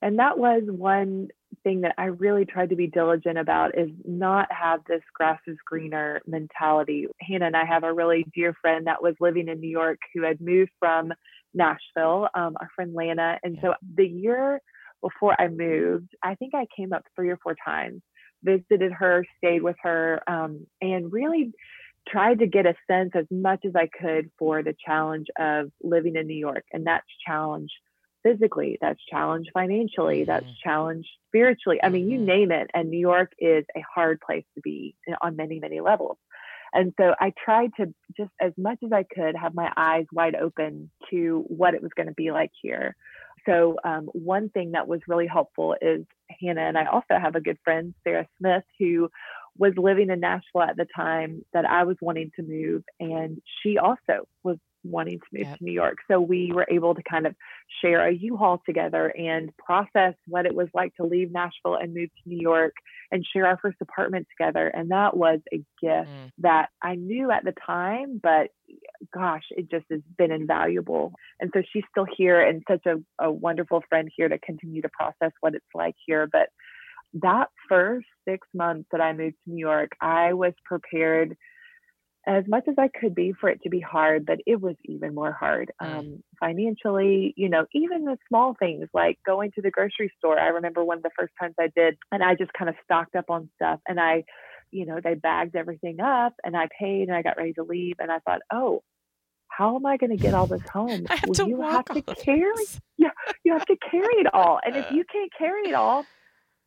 [0.02, 1.30] And that was one
[1.64, 5.58] thing that I really tried to be diligent about is not have this grass is
[5.66, 7.08] greener mentality.
[7.20, 10.22] Hannah and I have a really dear friend that was living in New York who
[10.24, 11.12] had moved from
[11.54, 13.40] Nashville, um, our friend Lana.
[13.44, 14.62] And so the year
[15.02, 18.02] before I moved, I think I came up three or four times,
[18.46, 21.52] visited her, stayed with her, um, and really
[22.08, 26.16] tried to get a sense as much as I could for the challenge of living
[26.16, 26.66] in New York.
[26.72, 27.72] And that's challenge
[28.24, 30.58] physically, that's challenge financially, that's Mhm.
[30.64, 31.80] challenge spiritually.
[31.84, 32.26] I mean, you Mhm.
[32.26, 32.70] name it.
[32.74, 36.18] And New York is a hard place to be on many, many levels.
[36.74, 40.36] And so I tried to just as much as I could have my eyes wide
[40.36, 42.96] open to what it was going to be like here.
[43.46, 46.06] So, um, one thing that was really helpful is
[46.40, 49.10] Hannah and I also have a good friend, Sarah Smith, who
[49.58, 52.84] was living in Nashville at the time that I was wanting to move.
[53.00, 54.58] And she also was
[54.92, 55.58] wanting to move Yep.
[55.58, 55.98] to New York.
[56.10, 57.36] So we were able to kind of
[57.82, 62.10] share a U-Haul together and process what it was like to leave Nashville and move
[62.24, 62.74] to New York
[63.12, 64.68] and share our first apartment together.
[64.68, 66.32] And that was a gift Mm.
[66.40, 68.52] that I knew at the time, but
[69.14, 71.14] gosh, it just has been invaluable.
[71.40, 74.90] And so she's still here and such a, a wonderful friend here to continue to
[74.90, 76.28] process what it's like here.
[76.32, 76.50] But
[77.22, 81.38] that first six months that I moved to New York, I was prepared
[82.28, 85.14] as much as I could be for it to be hard, but it was even
[85.16, 86.00] more hard Mm.
[86.00, 87.34] um, financially.
[87.38, 90.40] You know, even the small things like going to the grocery store.
[90.40, 93.16] I remember one of the first times I did, and I just kind of stocked
[93.16, 94.24] up on stuff, and I,
[94.72, 97.96] you know, they bagged everything up, and I paid, and I got ready to leave,
[98.00, 98.84] and I thought, oh.
[99.48, 101.06] How am I going to get all this home?
[101.10, 102.80] I have Well, to you have to carry this.
[102.98, 104.60] you have to carry it all.
[104.66, 106.08] And if you can't carry it all,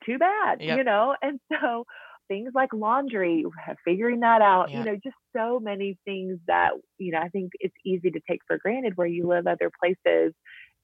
[0.07, 0.79] too bad, Yep.
[0.79, 1.15] you know?
[1.21, 1.85] And so
[2.29, 3.45] things like laundry,
[3.85, 4.75] figuring that out, Yep.
[4.75, 8.41] you know, just so many things that, you know, I think it's easy to take
[8.47, 10.35] for granted where you live other places.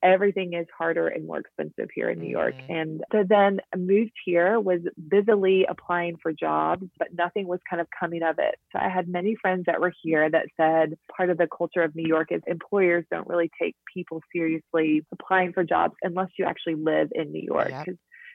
[0.03, 2.57] Everything is harder and more expensive here in New York.
[2.59, 2.69] Mhm.
[2.69, 7.81] And so then I moved here, was busily applying for jobs, but nothing was kind
[7.81, 8.57] of coming of it.
[8.73, 11.95] So I had many friends that were here that said part of the culture of
[11.95, 16.75] New York is employers don't really take people seriously applying for jobs unless you actually
[16.77, 17.77] live in New York.
[17.77, 17.89] Yep.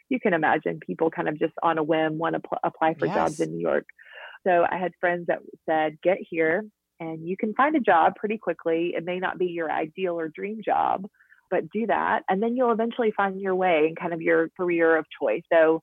[0.09, 3.07] You can imagine people kind of just on a whim want to pl- apply for
[3.07, 3.85] jobs in New York.
[4.45, 6.65] So I had friends that said, get here
[6.99, 8.93] and you can find a job pretty quickly.
[8.95, 11.05] It may not be your ideal or dream job,
[11.49, 12.23] but do that.
[12.29, 15.43] And then you'll eventually find your way and kind of your career of choice.
[15.51, 15.81] So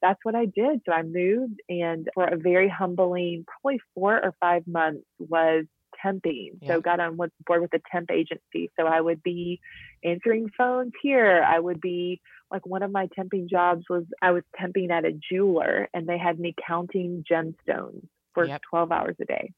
[0.00, 0.80] that's what I did.
[0.86, 5.64] So I moved and for a very humbling, probably four or five months was
[6.04, 6.50] temping.
[6.60, 6.74] Yeah.
[6.74, 8.70] So got on with- board with a temp agency.
[8.78, 9.60] So I would be
[10.02, 11.42] answering phones here.
[11.46, 15.12] I would be like one of my temping jobs was I was temping at a
[15.12, 18.62] jeweler and they had me counting gemstones for Yep.
[18.70, 19.52] 12 hours a day.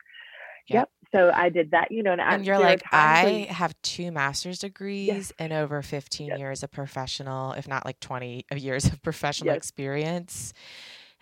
[0.68, 0.74] Yep.
[0.74, 0.90] Yep.
[1.14, 4.59] So I did that, you know, and, And you're like, I when- have two master's
[4.59, 9.59] degrees and over 15 years of professional, if not like 20 years of professional Yes.
[9.59, 10.52] experience.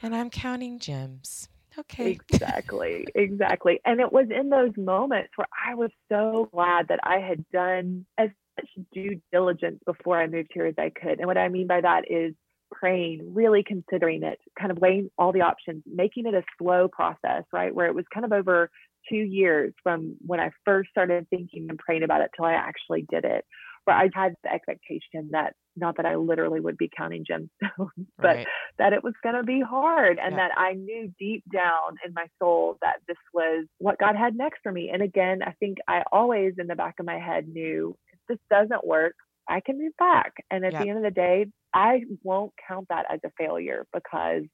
[0.03, 1.49] And I'm counting gems.
[1.79, 2.19] Okay.
[2.33, 3.07] Exactly.
[3.15, 3.81] exactly.
[3.85, 8.07] And it was in those moments where I was so glad that I had done
[8.19, 11.19] as much due diligence before I moved here as I could.
[11.19, 12.35] And what I mean by that is
[12.71, 17.45] praying, really considering it, kind of weighing all the options, making it a slow process,
[17.53, 17.75] right?
[17.75, 18.71] Where it was kind of over
[19.09, 23.07] two years from when I first started thinking and praying about it till I actually
[23.11, 23.45] did it.
[23.85, 27.49] Where I had the expectation that not that I literally would be counting gemstones,
[28.19, 28.47] but right.
[28.79, 30.49] that it was going to be hard and yeah.
[30.49, 34.61] that I knew deep down in my soul that this was what God had next
[34.63, 34.91] for me.
[34.93, 38.39] And again, I think I always in the back of my head knew if this
[38.51, 39.15] doesn't work,
[39.49, 40.33] I can move back.
[40.51, 40.83] And at yeah.
[40.83, 44.45] the end of the day, I won't count that as a failure because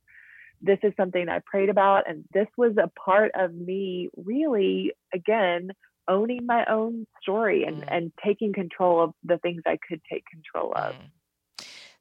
[0.62, 2.08] this is something I prayed about.
[2.08, 5.70] And this was a part of me really, again,
[6.08, 7.88] owning my own story and, mm.
[7.88, 10.94] and taking control of the things I could take control of.
[10.94, 11.10] Mm.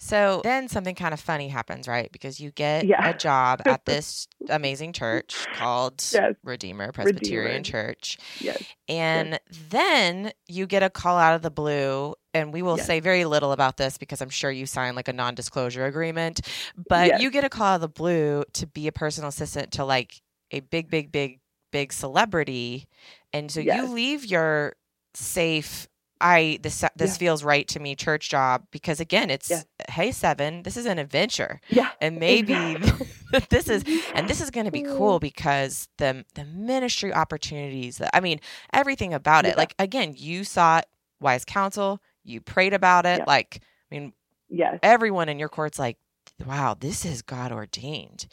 [0.02, 2.10] So then something kind of funny happens, right?
[2.12, 3.10] Because you get yeah.
[3.10, 6.36] a job at this amazing church called yes.
[6.43, 7.64] Redeemer Presbyterian Redeemer.
[7.64, 8.18] Church.
[8.39, 8.64] Yes.
[8.88, 9.41] And yes.
[9.70, 13.52] then you get a call out of the blue and we will say very little
[13.52, 16.41] about this because I'm sure you signed like a non-disclosure agreement,
[16.88, 19.84] but you get a call out of the blue to be a personal assistant to
[19.84, 20.22] like
[20.52, 21.39] a big big big
[21.72, 22.88] big celebrity
[23.34, 24.73] and so you leave your
[25.13, 25.88] safe
[26.21, 27.17] I this this yeah.
[27.17, 29.61] feels right to me church job because again it's yeah.
[29.89, 31.61] hey seven this is an adventure.
[31.69, 33.07] Yeah and maybe exactly.
[33.49, 35.21] this is and this is going to be cool mm.
[35.21, 38.41] because the the ministry opportunities that I mean
[38.73, 40.86] everything about it like again you sought
[41.21, 43.61] wise counsel you prayed about it like
[43.91, 44.13] I mean
[44.49, 44.80] yes.
[44.84, 45.97] everyone in your court's like
[46.45, 48.27] wow this is God ordained.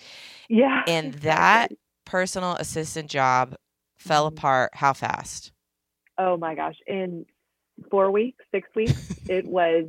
[0.48, 1.70] Yeah and that
[2.04, 3.54] personal assistant job
[4.06, 5.52] fell apart how fast
[6.18, 7.26] oh my gosh in
[7.90, 9.14] four weeks, six weeks.
[9.28, 9.86] it was,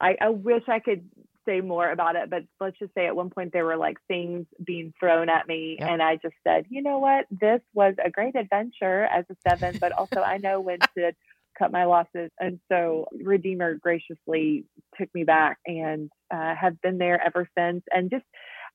[0.00, 1.08] I, I wish I could
[1.46, 4.46] say more about it, but let's just say at one point there were like things
[4.64, 5.76] being thrown at me.
[5.78, 5.90] Yep.
[5.90, 7.26] And I just said, you know what?
[7.30, 11.12] This was a great adventure as a seven, but also I know when to
[11.58, 12.30] cut my losses.
[12.40, 14.64] And so Redeemer graciously
[14.98, 17.82] took me back and uh, have been there ever since.
[17.92, 18.24] And just,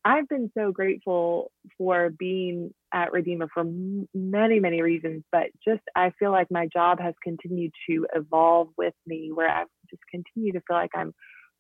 [0.06, 3.66] I've been so grateful for being at Redeemer for
[4.14, 8.94] many, many reasons, but just I feel like my job has continued to evolve with
[9.06, 11.14] me where I've just continue to feel like I'm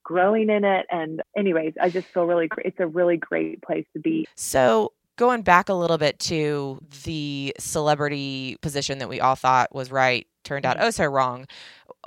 [0.03, 0.85] growing in it.
[0.89, 2.67] And, anyways, I just feel really great.
[2.67, 4.25] It's a really great place to be.
[4.35, 9.91] So, going back a little bit to the celebrity position that we all thought was
[9.91, 10.85] right turned out mm-hmm.
[10.85, 11.45] oh so wrong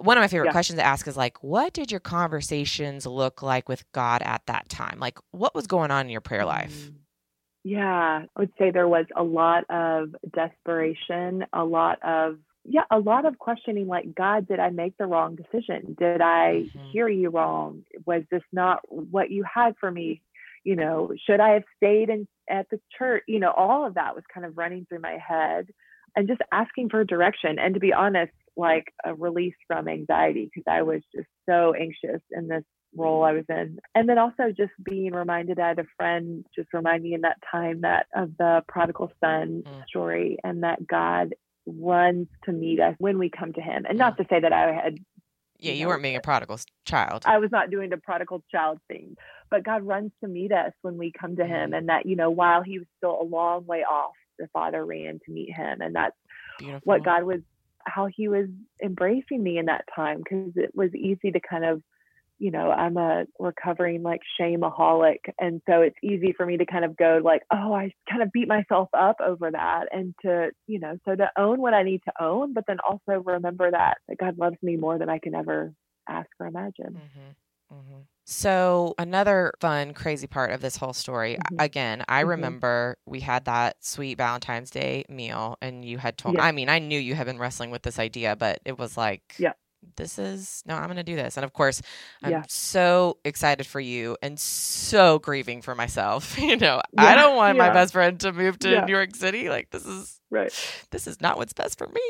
[0.00, 0.52] one of my favorite yeah.
[0.52, 4.66] questions to ask is like what did your conversations look like with god at that
[4.70, 6.94] time like what was going on in your prayer life mm.
[7.64, 12.98] yeah i would say there was a lot of desperation a lot of yeah a
[12.98, 16.90] lot of questioning like god did i make the wrong decision did i mm-hmm.
[16.92, 20.22] hear you wrong was this not what you had for me
[20.64, 23.22] you know, should I have stayed in at the church?
[23.26, 25.68] You know, all of that was kind of running through my head
[26.16, 27.58] and just asking for direction.
[27.58, 32.20] And to be honest, like a release from anxiety because I was just so anxious
[32.30, 33.78] in this role I was in.
[33.94, 37.38] And then also just being reminded, I had a friend just remind me in that
[37.50, 39.86] time that of the prodigal son mm.
[39.86, 41.34] story and that God
[41.66, 43.84] runs to meet us when we come to him.
[43.88, 44.98] And not to say that I had
[45.58, 47.22] yeah, you, know, weren't being a prodigal child.
[47.24, 49.16] I was not doing the prodigal child thing,
[49.52, 51.74] but God runs to meet us when we come to Him, mm-hmm.
[51.74, 55.20] and that you know, while He was still a long way off, the Father ran
[55.24, 56.16] to meet Him, and that's
[56.58, 56.80] Beautiful.
[56.84, 57.40] what God was,
[57.84, 58.48] how He was
[58.82, 61.82] embracing me in that time, because it was easy to kind of
[62.38, 65.18] you know, I'm a recovering like shameaholic.
[65.38, 68.32] And so it's easy for me to kind of go like, oh, I kind of
[68.32, 69.84] beat myself up over that.
[69.92, 73.22] And to, you know, so to own what I need to own, but then also
[73.22, 75.72] remember that, that God loves me more than I can ever
[76.08, 77.00] ask or imagine.
[77.00, 77.76] Mm-hmm.
[77.76, 78.00] Mm-hmm.
[78.24, 81.56] So, another fun, crazy part of this whole story mm-hmm.
[81.58, 82.30] again, I mm-hmm.
[82.30, 86.78] remember we had that sweet Valentine's Day meal, and you had told, I mean, I
[86.78, 89.52] knew you had been wrestling with this idea, but it was like, yeah
[89.96, 91.82] this is no i'm going to do this and of course
[92.22, 92.42] i'm yeah.
[92.48, 97.04] so excited for you and so grieving for myself you know yeah.
[97.04, 97.66] i don't want yeah.
[97.66, 101.20] my best friend to move to new york city like this is right this is
[101.20, 102.00] not what's best for me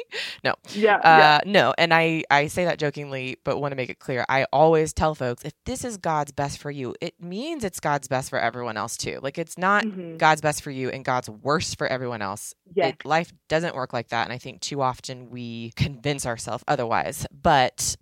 [0.44, 1.40] no yeah, uh, yeah.
[1.44, 4.92] no and i i say that jokingly but want to make it clear i always
[4.92, 8.38] tell folks if this is god's best for you it means it's god's best for
[8.38, 10.16] everyone else too like it's not mm-hmm.
[10.16, 12.94] god's best for you and god's worst for everyone else yes.
[12.94, 17.26] It, life doesn't work like that and i think too often we convince ourselves otherwise
[17.30, 17.96] but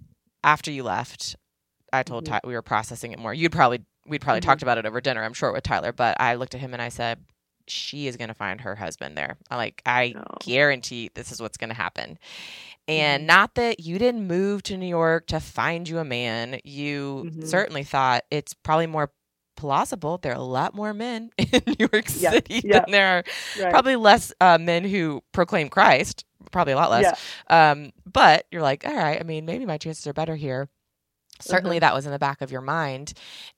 [0.44, 1.34] after you left
[1.92, 2.34] i told mm-hmm.
[2.34, 4.50] Ty- we were processing it more you'd probably we'd probably mm-hmm.
[4.50, 6.82] talked about it over dinner i'm sure with tyler but i looked at him and
[6.82, 7.18] i said
[7.66, 9.36] she is going to find her husband there.
[9.50, 10.36] I like I oh.
[10.40, 12.18] guarantee this is what's going to happen.
[12.88, 13.26] And mm-hmm.
[13.26, 16.61] not that you didn't move to New York to find you a man.
[16.64, 17.42] You mm-hmm.
[17.42, 19.11] certainly thought it's probably more
[19.56, 20.18] plausible.
[20.18, 22.80] There are a lot more men in New York Yeah, City yeah.
[22.80, 23.24] than there are
[23.62, 23.70] Right.
[23.70, 26.24] probably less uh, men who proclaim Christ.
[26.50, 27.20] Probably a lot less.
[27.48, 27.70] Yeah.
[27.70, 29.20] Um, but you're like, all right.
[29.20, 30.68] I mean, maybe my chances are better here.
[31.43, 31.88] Certainly, Uh-huh.
[31.88, 33.12] that was in the back of your mind.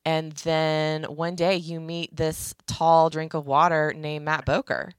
[0.05, 4.93] And then one day you meet this tall drink of water named Matt Boker.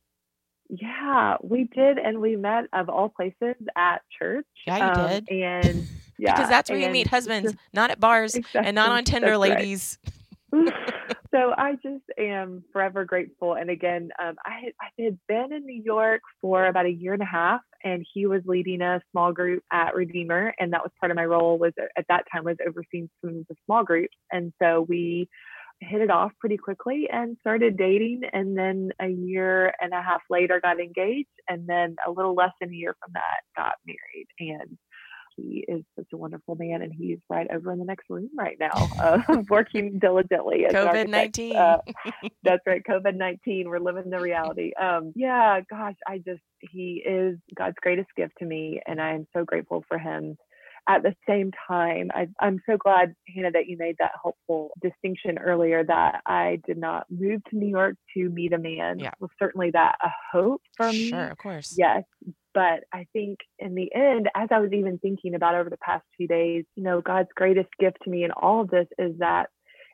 [0.70, 4.46] Yeah, we did, and we met of all places at church.
[4.66, 5.30] Yeah, you um, did.
[5.30, 9.04] And yeah, because that's where you meet husbands, not at bars exactly, and not on
[9.04, 9.98] Tinder, that's right.
[11.32, 13.56] so I just am forever grateful.
[13.56, 17.22] And again, um, I, I had been in New York for about a year and
[17.22, 21.12] a half, and he was leading a small group at Redeemer, and that was part
[21.12, 21.58] of my role.
[21.58, 25.28] Was at that time was overseeing some of the small groups, and so we
[25.80, 28.22] hit it off pretty quickly and started dating.
[28.32, 32.52] And then a year and a half later, got engaged, and then a little less
[32.62, 34.28] than a year from that, got married.
[34.40, 34.78] And
[35.36, 38.58] he is such a wonderful man, and he's right over in the next room right
[38.60, 39.20] now, uh,
[39.50, 40.66] working diligently.
[40.66, 41.56] an COVID nineteen.
[41.56, 41.78] Uh,
[42.44, 43.70] that's right, COVID nineteen.
[43.70, 44.72] We're living the reality.
[44.80, 49.28] Um, yeah, gosh, I just he is God's greatest gift to me, and I am
[49.36, 50.38] so grateful for him.
[50.88, 55.38] At the same time, I, I'm so glad, Hannah, that you made that helpful distinction
[55.38, 59.00] earlier that I did not move to New York to meet a man.
[59.00, 59.12] Yeah.
[59.22, 61.08] Was certainly that a hope for me?
[61.08, 61.74] sure, of course.
[61.78, 62.04] Yes.
[62.54, 66.06] But I think in the end, as I was even thinking about over the past
[66.18, 69.48] few days, you know, God's greatest gift to me in all of this is that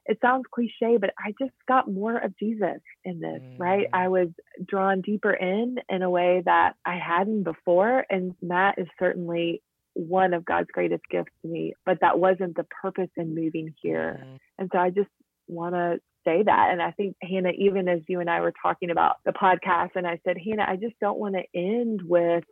[0.06, 3.86] it sounds cliche, but I just got more of Jesus in this, right?
[3.94, 3.94] Mm.
[3.94, 4.30] I was
[4.68, 8.06] drawn deeper in in a way that I hadn't before.
[8.10, 9.62] And Matt is certainly
[9.94, 14.20] one of God's greatest gifts to me, but that wasn't the purpose in moving here.
[14.24, 14.38] Mhm.
[14.58, 15.10] And so I just
[15.48, 16.70] want to say that.
[16.72, 20.08] And I think, Hannah, even as you and I were talking about the podcast, and
[20.08, 22.44] I said, Hannah, I just don't want to end with,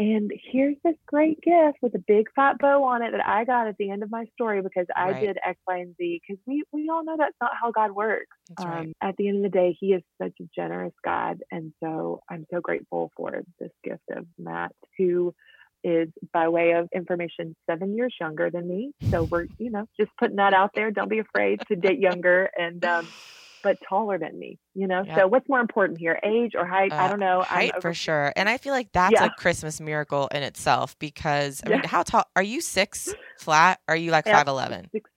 [0.00, 3.66] and here's this great gift with a big fat bow on it that I got
[3.66, 5.20] at the end of my story because I Right.
[5.26, 6.20] did X, Y, and Z.
[6.26, 8.36] Because we, we all know that's not how God works.
[8.48, 8.80] That's right.
[8.86, 11.38] Um, at the end of the day, He is such a generous God.
[11.50, 15.34] And so I'm so grateful for this gift of Matt, who
[15.84, 18.92] is by way of information seven years younger than me.
[19.10, 20.90] So we're, you know, just putting that out there.
[20.90, 23.06] Don't be afraid to date younger and, um,
[23.62, 25.02] but taller than me, you know?
[25.04, 25.16] Yeah.
[25.16, 26.92] So what's more important here, age or height?
[26.92, 27.42] I Uh, don't know.
[27.42, 28.32] Height over- for sure.
[28.36, 29.24] And I feel like that's Yeah.
[29.26, 31.88] a Christmas miracle in itself because I mean, Yeah.
[31.88, 33.80] how tall are you six flat?
[33.88, 34.36] Are you like Yeah.
[34.38, 34.88] five eleven?
[34.92, 35.10] Six,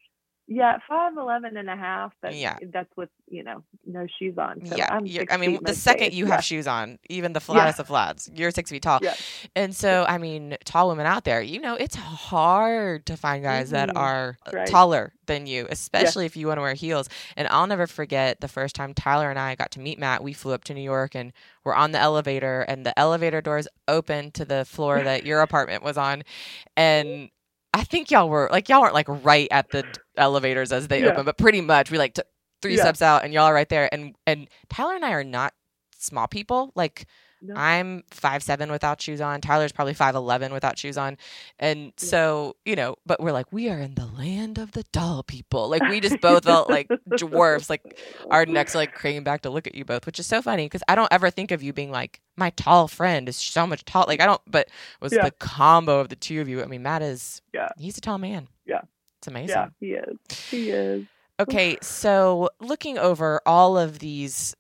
[0.54, 2.12] yeah, five eleven and a half.
[2.22, 2.58] But Yeah.
[2.74, 4.66] that's with you know no shoes on.
[4.66, 4.94] So yeah,
[5.32, 6.16] I mean, the second days.
[6.16, 6.36] you yeah.
[6.36, 9.00] have shoes on, even the flattest of flats, you're six feet tall.
[9.02, 9.16] Yeah.
[9.56, 13.70] And so, I mean, tall women out there, you know, it's hard to find guys
[13.70, 13.98] that Mhm.
[13.98, 14.68] are Right.
[14.68, 17.08] taller than you, especially if you want to wear heels.
[17.38, 20.22] And I'll never forget the first time Tyler and I got to meet Matt.
[20.22, 21.32] We flew up to New York and
[21.64, 25.84] we're on the elevator, and the elevator doors open to the floor that your apartment
[25.84, 26.24] was on.
[26.76, 27.30] And
[27.74, 29.86] I think y'all were like, y'all weren't like right at the
[30.18, 31.10] elevators as they Yeah.
[31.10, 32.28] open, but pretty much we like took
[32.62, 32.82] three Yeah.
[32.82, 33.92] steps out and y'all are right there.
[33.94, 35.54] And, and Tyler and I are not
[35.98, 36.72] small people.
[36.76, 37.06] Like,
[37.44, 37.56] No.
[37.56, 39.42] I'm five seven without shoes on.
[39.42, 41.18] Tyler's probably five eleven without shoes on,
[41.58, 42.96] and so you know.
[43.06, 45.68] But we're like, we are in the land of the tall people.
[45.70, 46.88] Like we just both felt like
[47.18, 47.70] dwarfs.
[47.70, 50.66] Like our necks like craning back to look at you both, which is so funny
[50.66, 53.84] because I don't ever think of you being like my tall friend is so much
[53.86, 54.06] tall.
[54.08, 54.42] Like I don't.
[54.46, 55.24] But it was Yeah.
[55.24, 56.62] the combo of the two of you.
[56.62, 57.70] I mean, Matt is Yeah.
[57.80, 58.48] he's a tall man.
[58.68, 58.82] Yeah.
[59.20, 59.50] it's amazing.
[59.50, 60.18] Yeah, he is.
[60.50, 61.06] He is.
[61.40, 64.56] Okay, so looking over all of these,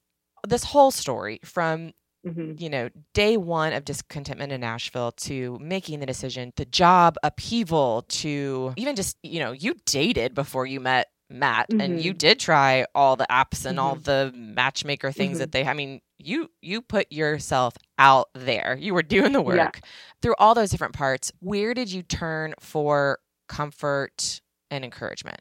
[0.47, 1.93] this whole story from
[2.23, 7.15] hmm you know, day one of discontentment in Nashville to making the decision, the job
[7.23, 12.17] upheaval to even just, you know, you dated before you met Matt and you Mhm.
[12.17, 15.39] did try all the apps and all the matchmaker things Mhm.
[15.39, 18.77] that they I mean, you you put yourself out there.
[18.79, 19.79] You were doing the work.
[19.81, 19.89] Yeah.
[20.21, 25.39] Through all those different parts, where did you turn for comfort and encouragement?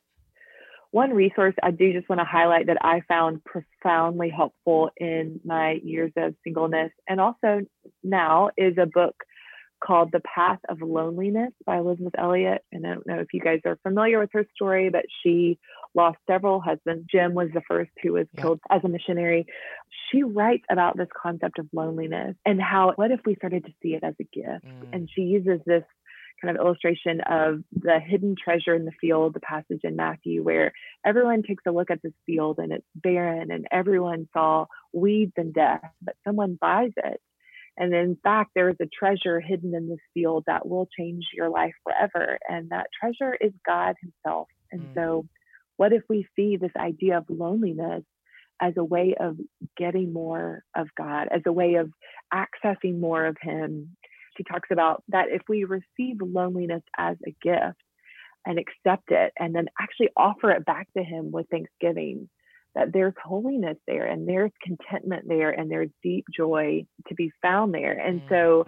[0.92, 5.78] One resource I do just want to highlight that I found profoundly helpful in my
[5.84, 7.60] years of singleness and also
[8.02, 9.14] now is a book
[9.82, 12.62] called The Path of Loneliness by Elisabeth Elliot.
[12.72, 15.58] And I don't know if you guys are familiar with her story, but she
[15.94, 17.06] lost several husbands.
[17.10, 18.42] Jim was the first who was Yeah.
[18.42, 19.46] killed as a missionary.
[20.10, 23.94] She writes about this concept of loneliness and how, what if we started to see
[23.94, 24.64] it as a gift?
[24.64, 25.84] Mm, and she uses this
[26.42, 30.72] kind of illustration of the hidden treasure in the field, the passage in Matthew, where
[31.04, 35.52] everyone takes a look at this field and it's barren and everyone saw weeds and
[35.54, 37.20] death, but someone buys it.
[37.76, 41.48] And in fact, there is a treasure hidden in this field that will change your
[41.48, 42.38] life forever.
[42.48, 44.48] And that treasure is God Himself.
[44.72, 44.94] And Mm.
[44.94, 45.26] so,
[45.76, 48.04] what if we see this idea of loneliness
[48.60, 49.38] as a way of
[49.78, 51.90] getting more of God, as a way of
[52.32, 53.96] accessing more of Him?
[54.40, 57.76] She talks about that if we receive loneliness as a gift
[58.46, 62.30] and accept it and then actually offer it back to Him with thanksgiving,
[62.74, 67.74] that there's holiness there and there's contentment there and there's deep joy to be found
[67.74, 67.92] there.
[67.92, 68.28] And mm.
[68.30, 68.66] so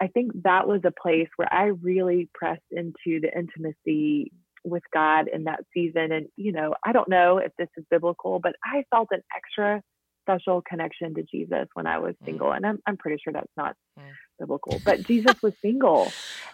[0.00, 4.32] I think that was a place where I really pressed into the intimacy
[4.64, 6.12] with God in that season.
[6.12, 9.82] And, you know, I don't know if this is biblical, but I felt an extra
[10.22, 12.26] special connection to Jesus when I was mm.
[12.26, 12.52] single.
[12.52, 14.04] And I'm, I'm pretty sure that's not mm.
[14.40, 16.10] Biblical, but Jesus was single.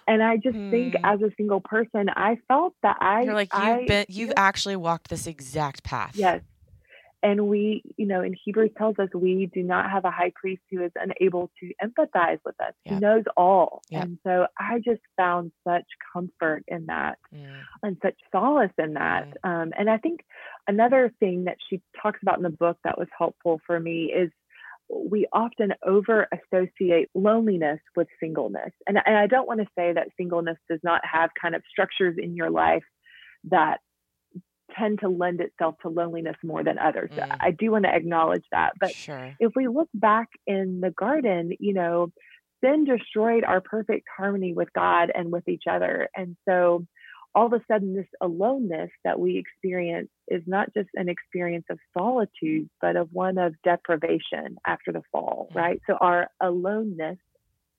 [0.07, 0.70] And I just mm.
[0.70, 3.22] think as a single person, I felt that I.
[3.22, 6.12] You're like, you've been, you've actually walked this exact path.
[6.14, 6.43] Yes.
[7.22, 10.62] And we, you know, in Hebrews tells us we do not have a high priest
[10.70, 12.74] who is unable to empathize with us.
[12.84, 12.95] Yep.
[12.95, 13.82] He knows all.
[13.91, 14.03] Yep.
[14.05, 17.47] And so I just found such comfort in that mm.
[17.82, 19.28] and such solace in that.
[19.45, 19.51] Mm.
[19.51, 20.20] Um, and I think
[20.68, 24.30] another thing that she talks about in the book that was helpful for me is
[24.89, 28.72] we often over associate loneliness with singleness.
[28.87, 32.16] And, and I don't want to say that singleness does not have kind of structures
[32.18, 32.84] in your life
[33.45, 33.78] that
[34.76, 37.11] tend to lend itself to loneliness more than others.
[37.12, 37.37] Mm.
[37.41, 38.72] I do want to acknowledge that.
[38.78, 39.34] But sure.
[39.39, 42.09] if we look back in the garden, you know,
[42.64, 46.09] sin destroyed our perfect harmony with God and with each other.
[46.16, 46.87] And so
[47.37, 51.78] all of a sudden, this aloneness that we experience is not just an experience of
[51.97, 55.57] solitude, but of one of deprivation after the fall, mm.
[55.57, 55.80] right?
[55.87, 57.18] So our aloneness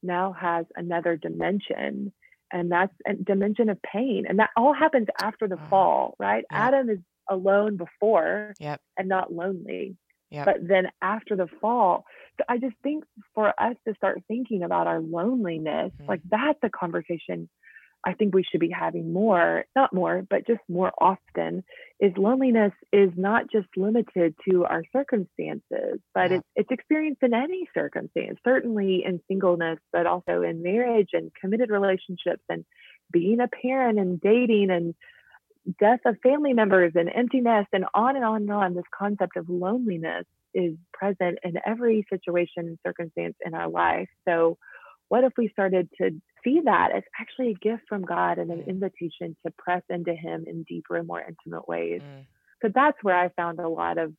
[0.04, 2.14] now has another dimension
[2.54, 6.62] and that's a dimension of pain and that all happens after the fall right yep.
[6.62, 7.00] adam is
[7.30, 8.80] alone before yep.
[8.96, 9.98] and not lonely
[10.30, 10.46] yep.
[10.46, 12.06] but then after the fall
[12.38, 13.04] so i just think
[13.34, 16.08] for us to start thinking about our loneliness mm-hmm.
[16.08, 17.50] like that's a conversation
[18.06, 21.64] I think we should be having more, not more, but just more often,
[22.00, 26.38] is loneliness is not just limited to our circumstances, but yeah.
[26.38, 31.70] it's, it's experienced in any circumstance, certainly in singleness, but also in marriage and committed
[31.70, 32.64] relationships and
[33.12, 34.96] being a parent and dating and
[35.80, 38.74] death of family members and emptiness and on and on and on.
[38.74, 44.10] This concept of loneliness is present in every situation and circumstance in our life.
[44.28, 44.58] So,
[45.10, 46.12] what if we started to
[46.44, 48.68] see that as actually a gift from God and an mm.
[48.68, 52.02] invitation to press into Him in deeper and more intimate ways?
[52.02, 52.26] Mm.
[52.62, 54.14] So that's where I found a lot of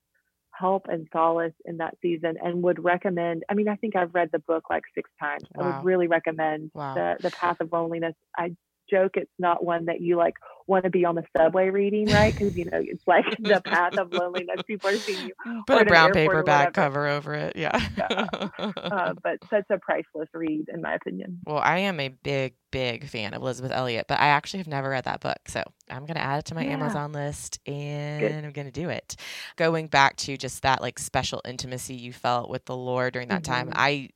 [0.59, 4.29] help and solace in that season and would recommend i mean i think i've read
[4.33, 5.65] the book like six times wow.
[5.65, 6.95] i would really recommend wow.
[6.95, 8.51] the the path of loneliness i
[8.91, 10.35] joke it's not one that you like
[10.69, 12.33] want to be on the subway reading, right?
[12.33, 14.63] Because you know it's like the path of loneliness.
[14.67, 15.63] People are seeing you.
[15.67, 17.57] Put a brown paper bag cover over it.
[17.57, 17.81] Yeah.
[17.97, 18.27] yeah.
[18.59, 21.41] Uh, but such a priceless read, in my opinion.
[21.47, 24.91] Well, I am a big, big fan of Elisabeth Elliot, but I actually have never
[24.91, 26.73] read that book, so I'm going to add it to my yeah.
[26.73, 28.45] Amazon list, and Good.
[28.45, 29.17] I'm going to do it.
[29.57, 33.43] Going back to just that like special intimacy you felt with the Lord during that
[33.43, 33.53] mm-hmm.
[33.53, 34.11] time, I.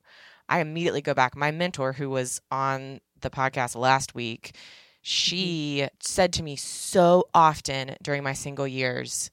[0.48, 1.34] I immediately go back.
[1.34, 4.54] My mentor, who was on the podcast last week,
[5.02, 5.88] she mm-hmm.
[6.00, 9.30] said to me so often during my single years,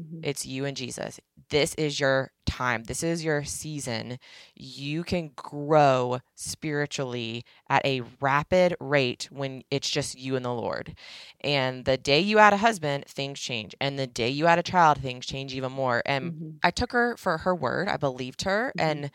[0.00, 0.20] mm-hmm.
[0.22, 1.20] it's you and Jesus.
[1.50, 2.84] This is your time.
[2.84, 4.18] This is your season.
[4.56, 10.96] You can grow spiritually at a rapid rate when it's just you and the Lord.
[11.42, 13.74] And the day you add a husband, things change.
[13.80, 16.02] And the day you add a child, things change even more.
[16.06, 16.50] And mm-hmm.
[16.62, 17.88] I took her for her word.
[17.88, 18.88] I believed her mm-hmm.
[18.88, 19.10] and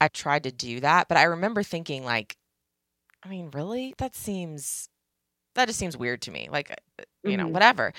[0.00, 1.08] I tried to do that.
[1.08, 2.36] But I remember thinking, like,
[3.24, 3.94] I mean, really?
[3.98, 4.88] That seems
[5.54, 6.48] that just seems weird to me.
[6.50, 7.52] Like, uh, you know, mm-hmm.
[7.52, 7.92] whatever.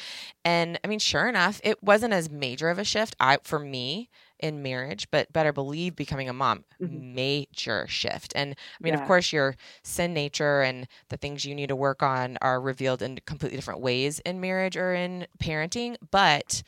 [0.44, 4.10] And I mean, sure enough, it wasn't as major of a shift I for me
[4.40, 7.16] in marriage, but better believe becoming a mom, mm-hmm.
[7.16, 8.34] major shift.
[8.36, 9.02] And I mean, yeah.
[9.02, 13.02] of course, your sin nature and the things you need to work on are revealed
[13.02, 16.62] in completely different ways in marriage or in parenting, but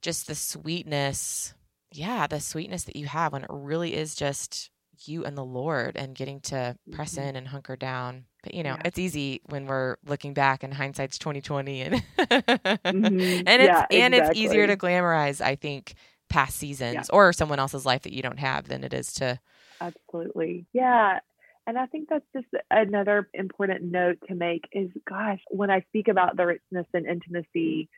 [0.00, 1.54] just the sweetness,
[1.92, 4.70] yeah, the sweetness that you have when it really is just
[5.04, 7.28] you and the Lord and getting to press mm-hmm.
[7.28, 8.24] in and hunker down.
[8.42, 8.82] But you know, yeah.
[8.84, 12.82] it's easy when we're looking back and hindsight's twenty twenty and mm-hmm.
[12.86, 15.94] and it's yeah, and it's easier to glamorize, I think,
[16.28, 17.16] past seasons yeah.
[17.16, 19.38] or someone else's life that you don't have than it is to
[19.80, 20.66] Absolutely.
[20.72, 21.18] Yeah.
[21.66, 26.08] And I think that's just another important note to make is gosh, when I speak
[26.08, 27.88] about the richness and intimacy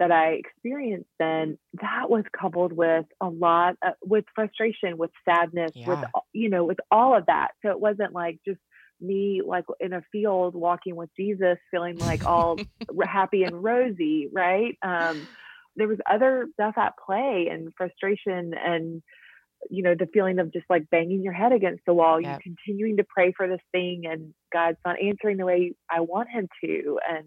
[0.00, 5.70] that I experienced then, that was coupled with a lot of, with frustration, with sadness,
[5.74, 5.88] yeah.
[5.88, 7.50] with you know, with all of that.
[7.62, 8.58] So it wasn't like just
[9.00, 12.58] me like in a field walking with Jesus, feeling like all
[13.06, 14.76] happy and rosy, right?
[14.82, 15.28] Um,
[15.76, 19.02] there was other stuff at play and frustration and
[19.68, 22.40] you know the feeling of just like banging your head against the wall yep.
[22.44, 26.30] you continuing to pray for this thing and god's not answering the way i want
[26.30, 27.26] him to and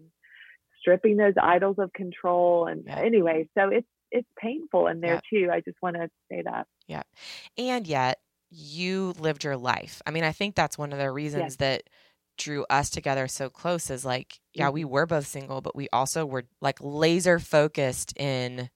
[0.84, 2.66] stripping those idols of control.
[2.66, 2.98] And yeah.
[2.98, 5.46] anyway, so it's it's painful in there yeah.
[5.46, 5.50] too.
[5.50, 6.66] I just want to say that.
[6.86, 7.02] Yeah.
[7.58, 8.18] And yet
[8.50, 10.02] you lived your life.
[10.06, 11.56] I mean, I think that's one of the reasons yes.
[11.56, 11.82] that
[12.36, 14.90] drew us together so close is like, yeah, we mm-hmm.
[14.90, 18.70] were both single, but we also were like laser focused in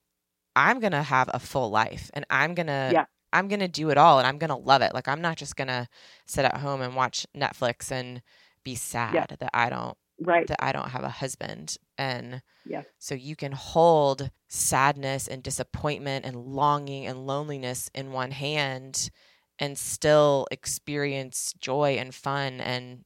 [0.55, 3.05] I'm going to have a full life and I'm to Yeah.
[3.31, 4.93] I'm going to do it all and I'm going to love it.
[4.93, 5.87] Like I'm not just going to
[6.25, 8.21] sit at home and watch Netflix and
[8.63, 10.47] be sad that I don't Right.
[10.47, 11.77] that I don't have a husband.
[11.97, 12.85] And Yes.
[12.99, 19.09] so you can hold sadness and disappointment and longing and loneliness in one hand
[19.59, 22.59] and still experience joy and fun.
[22.61, 23.03] And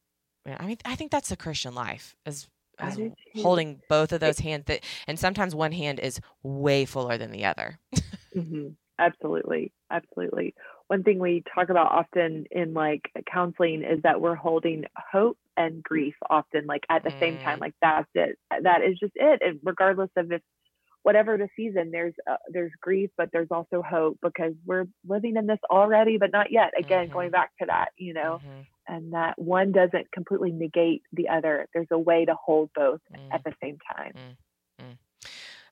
[0.48, 2.48] I mean, I think that's the Christian life is,
[2.80, 3.14] I is too.
[3.42, 7.46] holding both of those hands that, and sometimes one hand is way fuller than the
[7.46, 7.80] other.
[8.34, 9.74] hmm Absolutely.
[9.90, 10.54] Absolutely.
[10.88, 15.82] One thing we talk about often in like counseling is that we're holding hope and
[15.84, 17.58] grief often like at the same time.
[17.58, 17.62] Mm.
[17.62, 18.38] Like that's it.
[18.62, 19.42] That is just it.
[19.44, 20.42] And regardless of if
[21.04, 25.48] whatever the season, there's uh, there's grief, but there's also hope because we're living in
[25.48, 26.72] this already, but not yet.
[26.78, 27.34] Again, going Mhm.
[27.34, 28.66] back to that, you know, Mhm.
[28.88, 31.68] and that one doesn't completely negate the other.
[31.74, 33.34] There's a way to hold both Mm.
[33.34, 34.38] at the same time.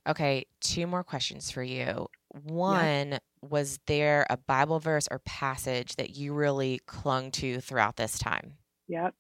[0.08, 2.08] Okay, two more questions for you.
[2.34, 8.18] One, was there a Bible verse or passage that you really clung to throughout this
[8.18, 8.54] time?
[8.88, 9.14] Yep.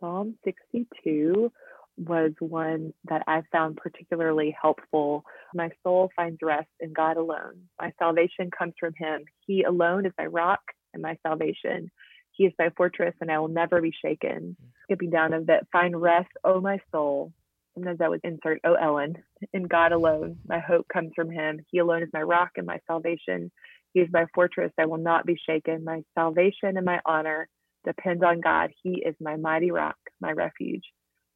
[0.00, 1.52] Psalm 62
[1.96, 5.24] was one that I found particularly helpful.
[5.54, 7.68] My soul finds rest in God alone.
[7.80, 9.24] My salvation comes from Him.
[9.46, 10.60] He alone is my rock
[10.92, 11.90] and my salvation.
[12.32, 14.56] He is my fortress, and I will never be shaken.
[14.60, 14.66] Mm.
[14.84, 17.32] Skipping down a bit, find rest, O my soul.
[17.74, 19.16] Sometimes I would insert, O Ellen,
[19.52, 20.38] in God alone.
[20.46, 21.60] My hope comes from Him.
[21.70, 23.50] He alone is my rock and my salvation.
[23.92, 24.72] He is my fortress.
[24.78, 25.84] I will not be shaken.
[25.84, 27.48] My salvation and my honor
[27.84, 28.70] depend on God.
[28.82, 30.84] He is my mighty rock, my refuge.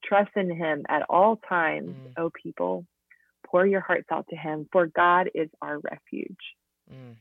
[0.05, 2.23] Trust in him at all times, Mm.
[2.23, 2.87] O people.
[3.47, 6.37] Pour your hearts out to him, for God is our refuge.
[6.93, 7.17] Mm.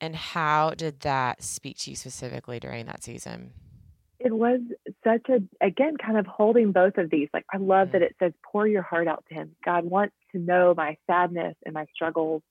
[0.00, 3.52] And how did that speak to you specifically during that season?
[4.20, 4.60] It was
[5.04, 7.28] such a, again, kind of holding both of these.
[7.32, 8.06] Like, I love that Mm.
[8.06, 9.54] it says, pour your heart out to him.
[9.64, 12.42] God wants to know my sadness and my struggles.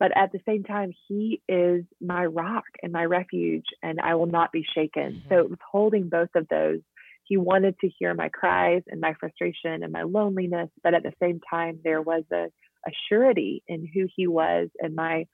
[0.00, 4.26] But at the same time, he is my rock and my refuge, and I will
[4.26, 5.22] not be shaken.
[5.28, 5.44] So Mhm.
[5.44, 6.80] it was holding both of those.
[7.24, 11.14] He wanted to hear my cries and my frustration and my loneliness, but at the
[11.20, 12.50] same time, there was a,
[12.86, 15.26] a surety in who he was and my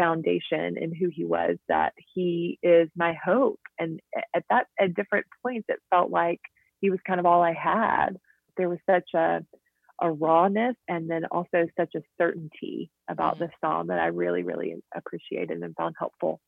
[0.00, 3.60] foundation in who he was that he is my hope.
[3.78, 4.00] And
[4.34, 6.40] at that, at different points, it felt like
[6.80, 8.16] he was kind of all I had.
[8.56, 9.44] There was such a
[10.02, 13.40] a rawness and then also such a certainty about Mhm.
[13.40, 16.40] the psalm that I really, really appreciated and found helpful.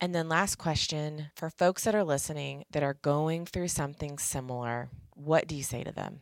[0.00, 4.88] And then, last question for folks that are listening that are going through something similar,
[5.14, 6.20] what do you say to them?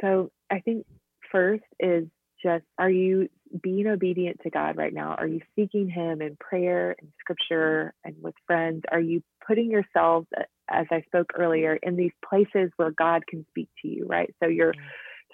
[0.00, 0.86] So I think
[1.32, 2.06] first is
[2.40, 3.28] just are you
[3.62, 5.14] being obedient to God right now?
[5.14, 7.16] Are you seeking Him in prayer and mm-hmm.
[7.20, 8.82] scripture and with friends?
[8.90, 10.26] Are you putting yourselves,
[10.70, 11.88] as I spoke earlier, mm-hmm.
[11.88, 14.34] in these places where God can speak to you, right?
[14.42, 14.74] So you're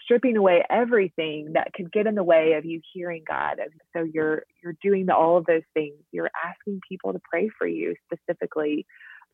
[0.03, 3.59] stripping away everything that could get in the way of you hearing God.
[3.59, 5.97] And so you're you're doing the, all of those things.
[6.12, 8.87] You're asking people to pray for you specifically.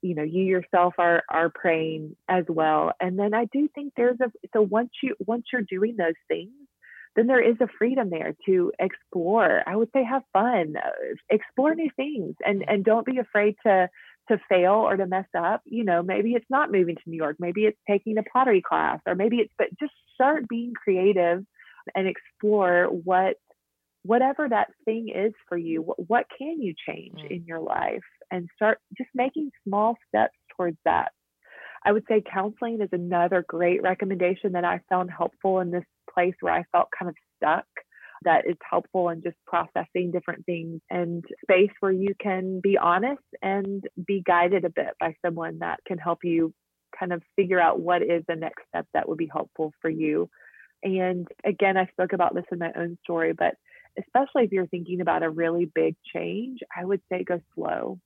[0.02, 2.92] You know, you yourself are are praying as well.
[3.00, 6.50] And then I do think there's a so once you once you're doing those things,
[7.16, 9.62] then there is a freedom there to explore.
[9.66, 10.90] I would say have fun, uh,
[11.30, 13.88] explore new things, and and don't be afraid to
[14.28, 15.62] to fail or to mess up.
[15.64, 19.00] You know, maybe it's not moving to New York, maybe it's taking a pottery class,
[19.06, 21.44] or maybe it's but just start being creative
[21.94, 23.36] and explore what
[24.02, 25.82] whatever that thing is for you.
[25.82, 27.30] What, what can you change Mm.
[27.30, 31.12] in your life, and start just making small steps towards that.
[31.84, 35.84] I would say counseling is another great recommendation that I found helpful in this
[36.16, 37.66] place where I felt kind of stuck.
[38.24, 43.22] That is helpful in just processing different things and space where you can be honest
[43.42, 46.54] and be guided a bit by someone that can help you
[46.98, 50.30] kind of figure out what is the next step that would be helpful for you.
[50.82, 53.54] And again, I spoke about this in my own story, but
[53.98, 58.00] especially if you're thinking about a really big change, I would say go slow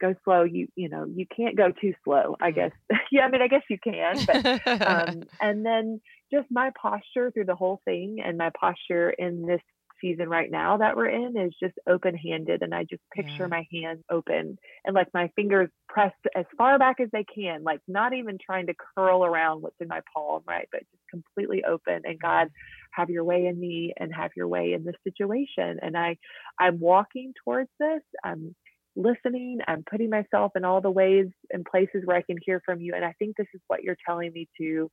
[0.00, 2.52] go slow you you know you can't go too slow i Mm.
[2.52, 2.72] guess
[3.12, 4.40] yeah i mean i guess you can but
[4.86, 6.00] um and then
[6.32, 9.60] just my posture through the whole thing and my posture in this
[10.00, 13.48] season right now that we're in is just open handed and i just picture Yeah.
[13.48, 17.80] my hands open and like my fingers pressed as far back as they can like
[17.88, 22.02] not even trying to curl around what's in my palm right but just completely open
[22.04, 22.48] and god
[22.92, 26.16] have your way in me and have your way in this situation and i
[26.60, 28.54] i'm walking towards this i'm
[28.96, 32.80] listening i'm putting myself in all the ways and places where i can hear from
[32.80, 34.90] you and i think this is what you're telling me to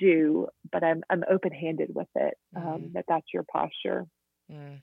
[0.00, 2.92] do but i'm i'm open handed with it um, Mhm.
[2.94, 4.06] that that's your posture
[4.50, 4.80] Mm.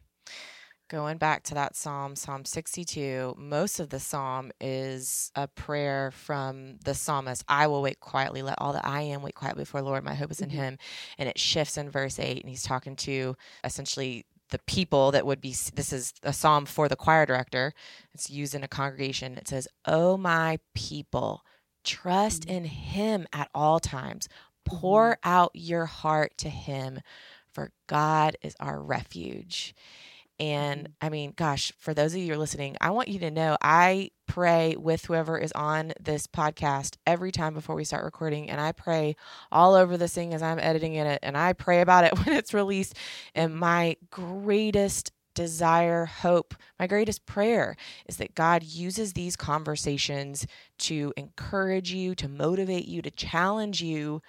[0.88, 6.78] Going back to that psalm, Psalm 62, most of the psalm is a prayer from
[6.86, 9.88] the psalmist I will wait quietly, let all that I am wait quietly before the
[9.88, 10.04] Lord.
[10.04, 10.54] My hope is in Mhm.
[10.54, 10.78] Him.
[11.18, 15.41] And it shifts in verse 8, and he's talking to essentially the people that would
[15.41, 17.74] be this is a psalm for the choir director
[18.14, 21.43] it's used in a congregation it says oh my people
[21.84, 22.58] trust mm-hmm.
[22.58, 24.30] in him at all times
[24.66, 25.30] pour mm-hmm.
[25.30, 26.99] out your heart to him
[27.53, 29.74] for god is our refuge
[30.39, 30.91] and mm-hmm.
[31.01, 33.57] I mean, gosh, for those of you who are listening, I want you to know
[33.61, 38.49] I pray with whoever is on this podcast every time before we start recording.
[38.49, 39.16] And I pray
[39.51, 41.20] all over this thing as I'm editing it.
[41.24, 42.95] And I pray about it when it's released.
[43.34, 47.76] And my greatest desire, hope, my greatest prayer
[48.07, 50.47] is that God uses these conversations
[50.80, 54.22] to encourage you, to motivate you, to challenge you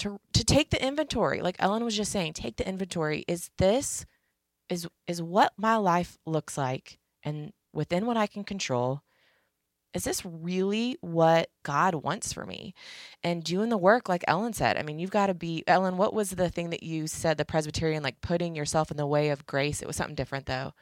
[0.00, 1.40] to to take the inventory.
[1.40, 3.24] Like Ellen was just saying, take the inventory.
[3.28, 4.06] Is this
[4.68, 9.02] is is what my life looks like and within what I can control
[9.94, 12.74] is this really what God wants for me?
[13.22, 16.12] And doing the work, like Ellen said, I mean, you've got to be, Ellen, what
[16.12, 19.46] was the thing that you said, the Presbyterian, like putting yourself in the way of
[19.46, 19.80] grace?
[19.80, 20.74] It was something different though.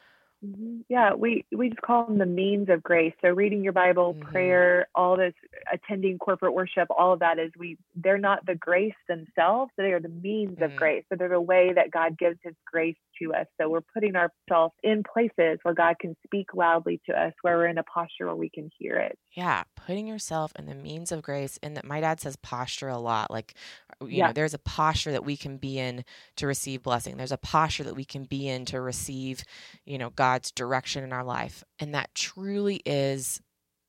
[0.45, 0.81] Mm-hmm.
[0.89, 3.13] Yeah, we we just call them the means of grace.
[3.21, 4.29] So reading your Bible, mm-hmm.
[4.29, 5.33] prayer, all this
[5.71, 9.99] attending corporate worship, all of that is we they're not the grace themselves, they are
[9.99, 10.63] the means mm-hmm.
[10.63, 11.03] of grace.
[11.09, 13.45] So they're the way that God gives his grace to us.
[13.59, 17.67] So we're putting ourselves in places where God can speak loudly to us, where we're
[17.67, 19.17] in a posture where we can hear it.
[19.35, 21.57] Yeah, putting yourself in the means of grace.
[21.61, 23.31] And that my dad says posture a lot.
[23.31, 23.55] Like,
[24.01, 24.27] uh, you yeah.
[24.27, 26.05] know, there's a posture that we can be in
[26.37, 27.17] to receive blessing.
[27.17, 29.43] There's a posture that we can be in to receive,
[29.85, 31.63] you know, God's direction in our life.
[31.79, 33.41] And that truly is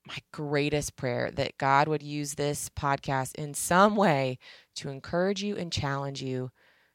[0.06, 4.38] my greatest prayer that God would use this podcast in some way
[4.76, 6.50] to encourage you and challenge you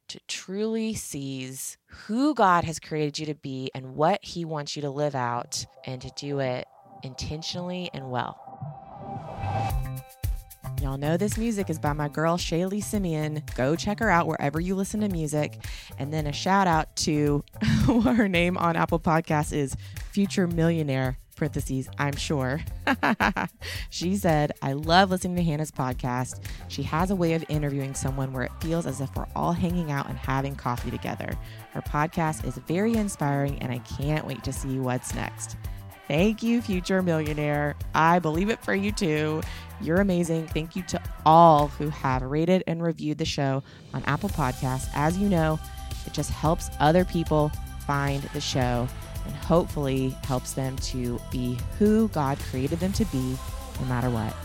[0.10, 4.82] to truly seize who God has created you to be and what He wants you
[4.82, 6.68] to live out and to do it
[7.04, 8.49] intentionally and well.
[10.82, 13.44] Y'all know this music is by my girl Shaylee Simeon.
[13.56, 15.62] Go check her out wherever you listen to music.
[15.98, 17.44] And then a shout out to
[17.86, 19.76] her name on Apple Podcasts is
[20.12, 22.62] Future Millionaire parentheses, I'm sure.
[23.90, 26.42] she said, I love listening to Hannah's podcast.
[26.68, 29.92] She has a way of interviewing someone where it feels as if we're all hanging
[29.92, 31.32] out and having coffee together.
[31.72, 35.56] Her podcast is very inspiring, and I can't wait to see what's next.
[36.10, 37.76] Thank you, future millionaire.
[37.94, 39.42] I believe it for you too.
[39.80, 40.48] You're amazing.
[40.48, 43.62] Thank you to all who have rated and reviewed the show
[43.94, 44.90] on Apple Podcasts.
[44.96, 45.60] As you know,
[46.08, 47.52] it just helps other people
[47.86, 48.88] find the show
[49.26, 53.38] and hopefully helps them to be who God created them to be
[53.80, 54.36] no matter what.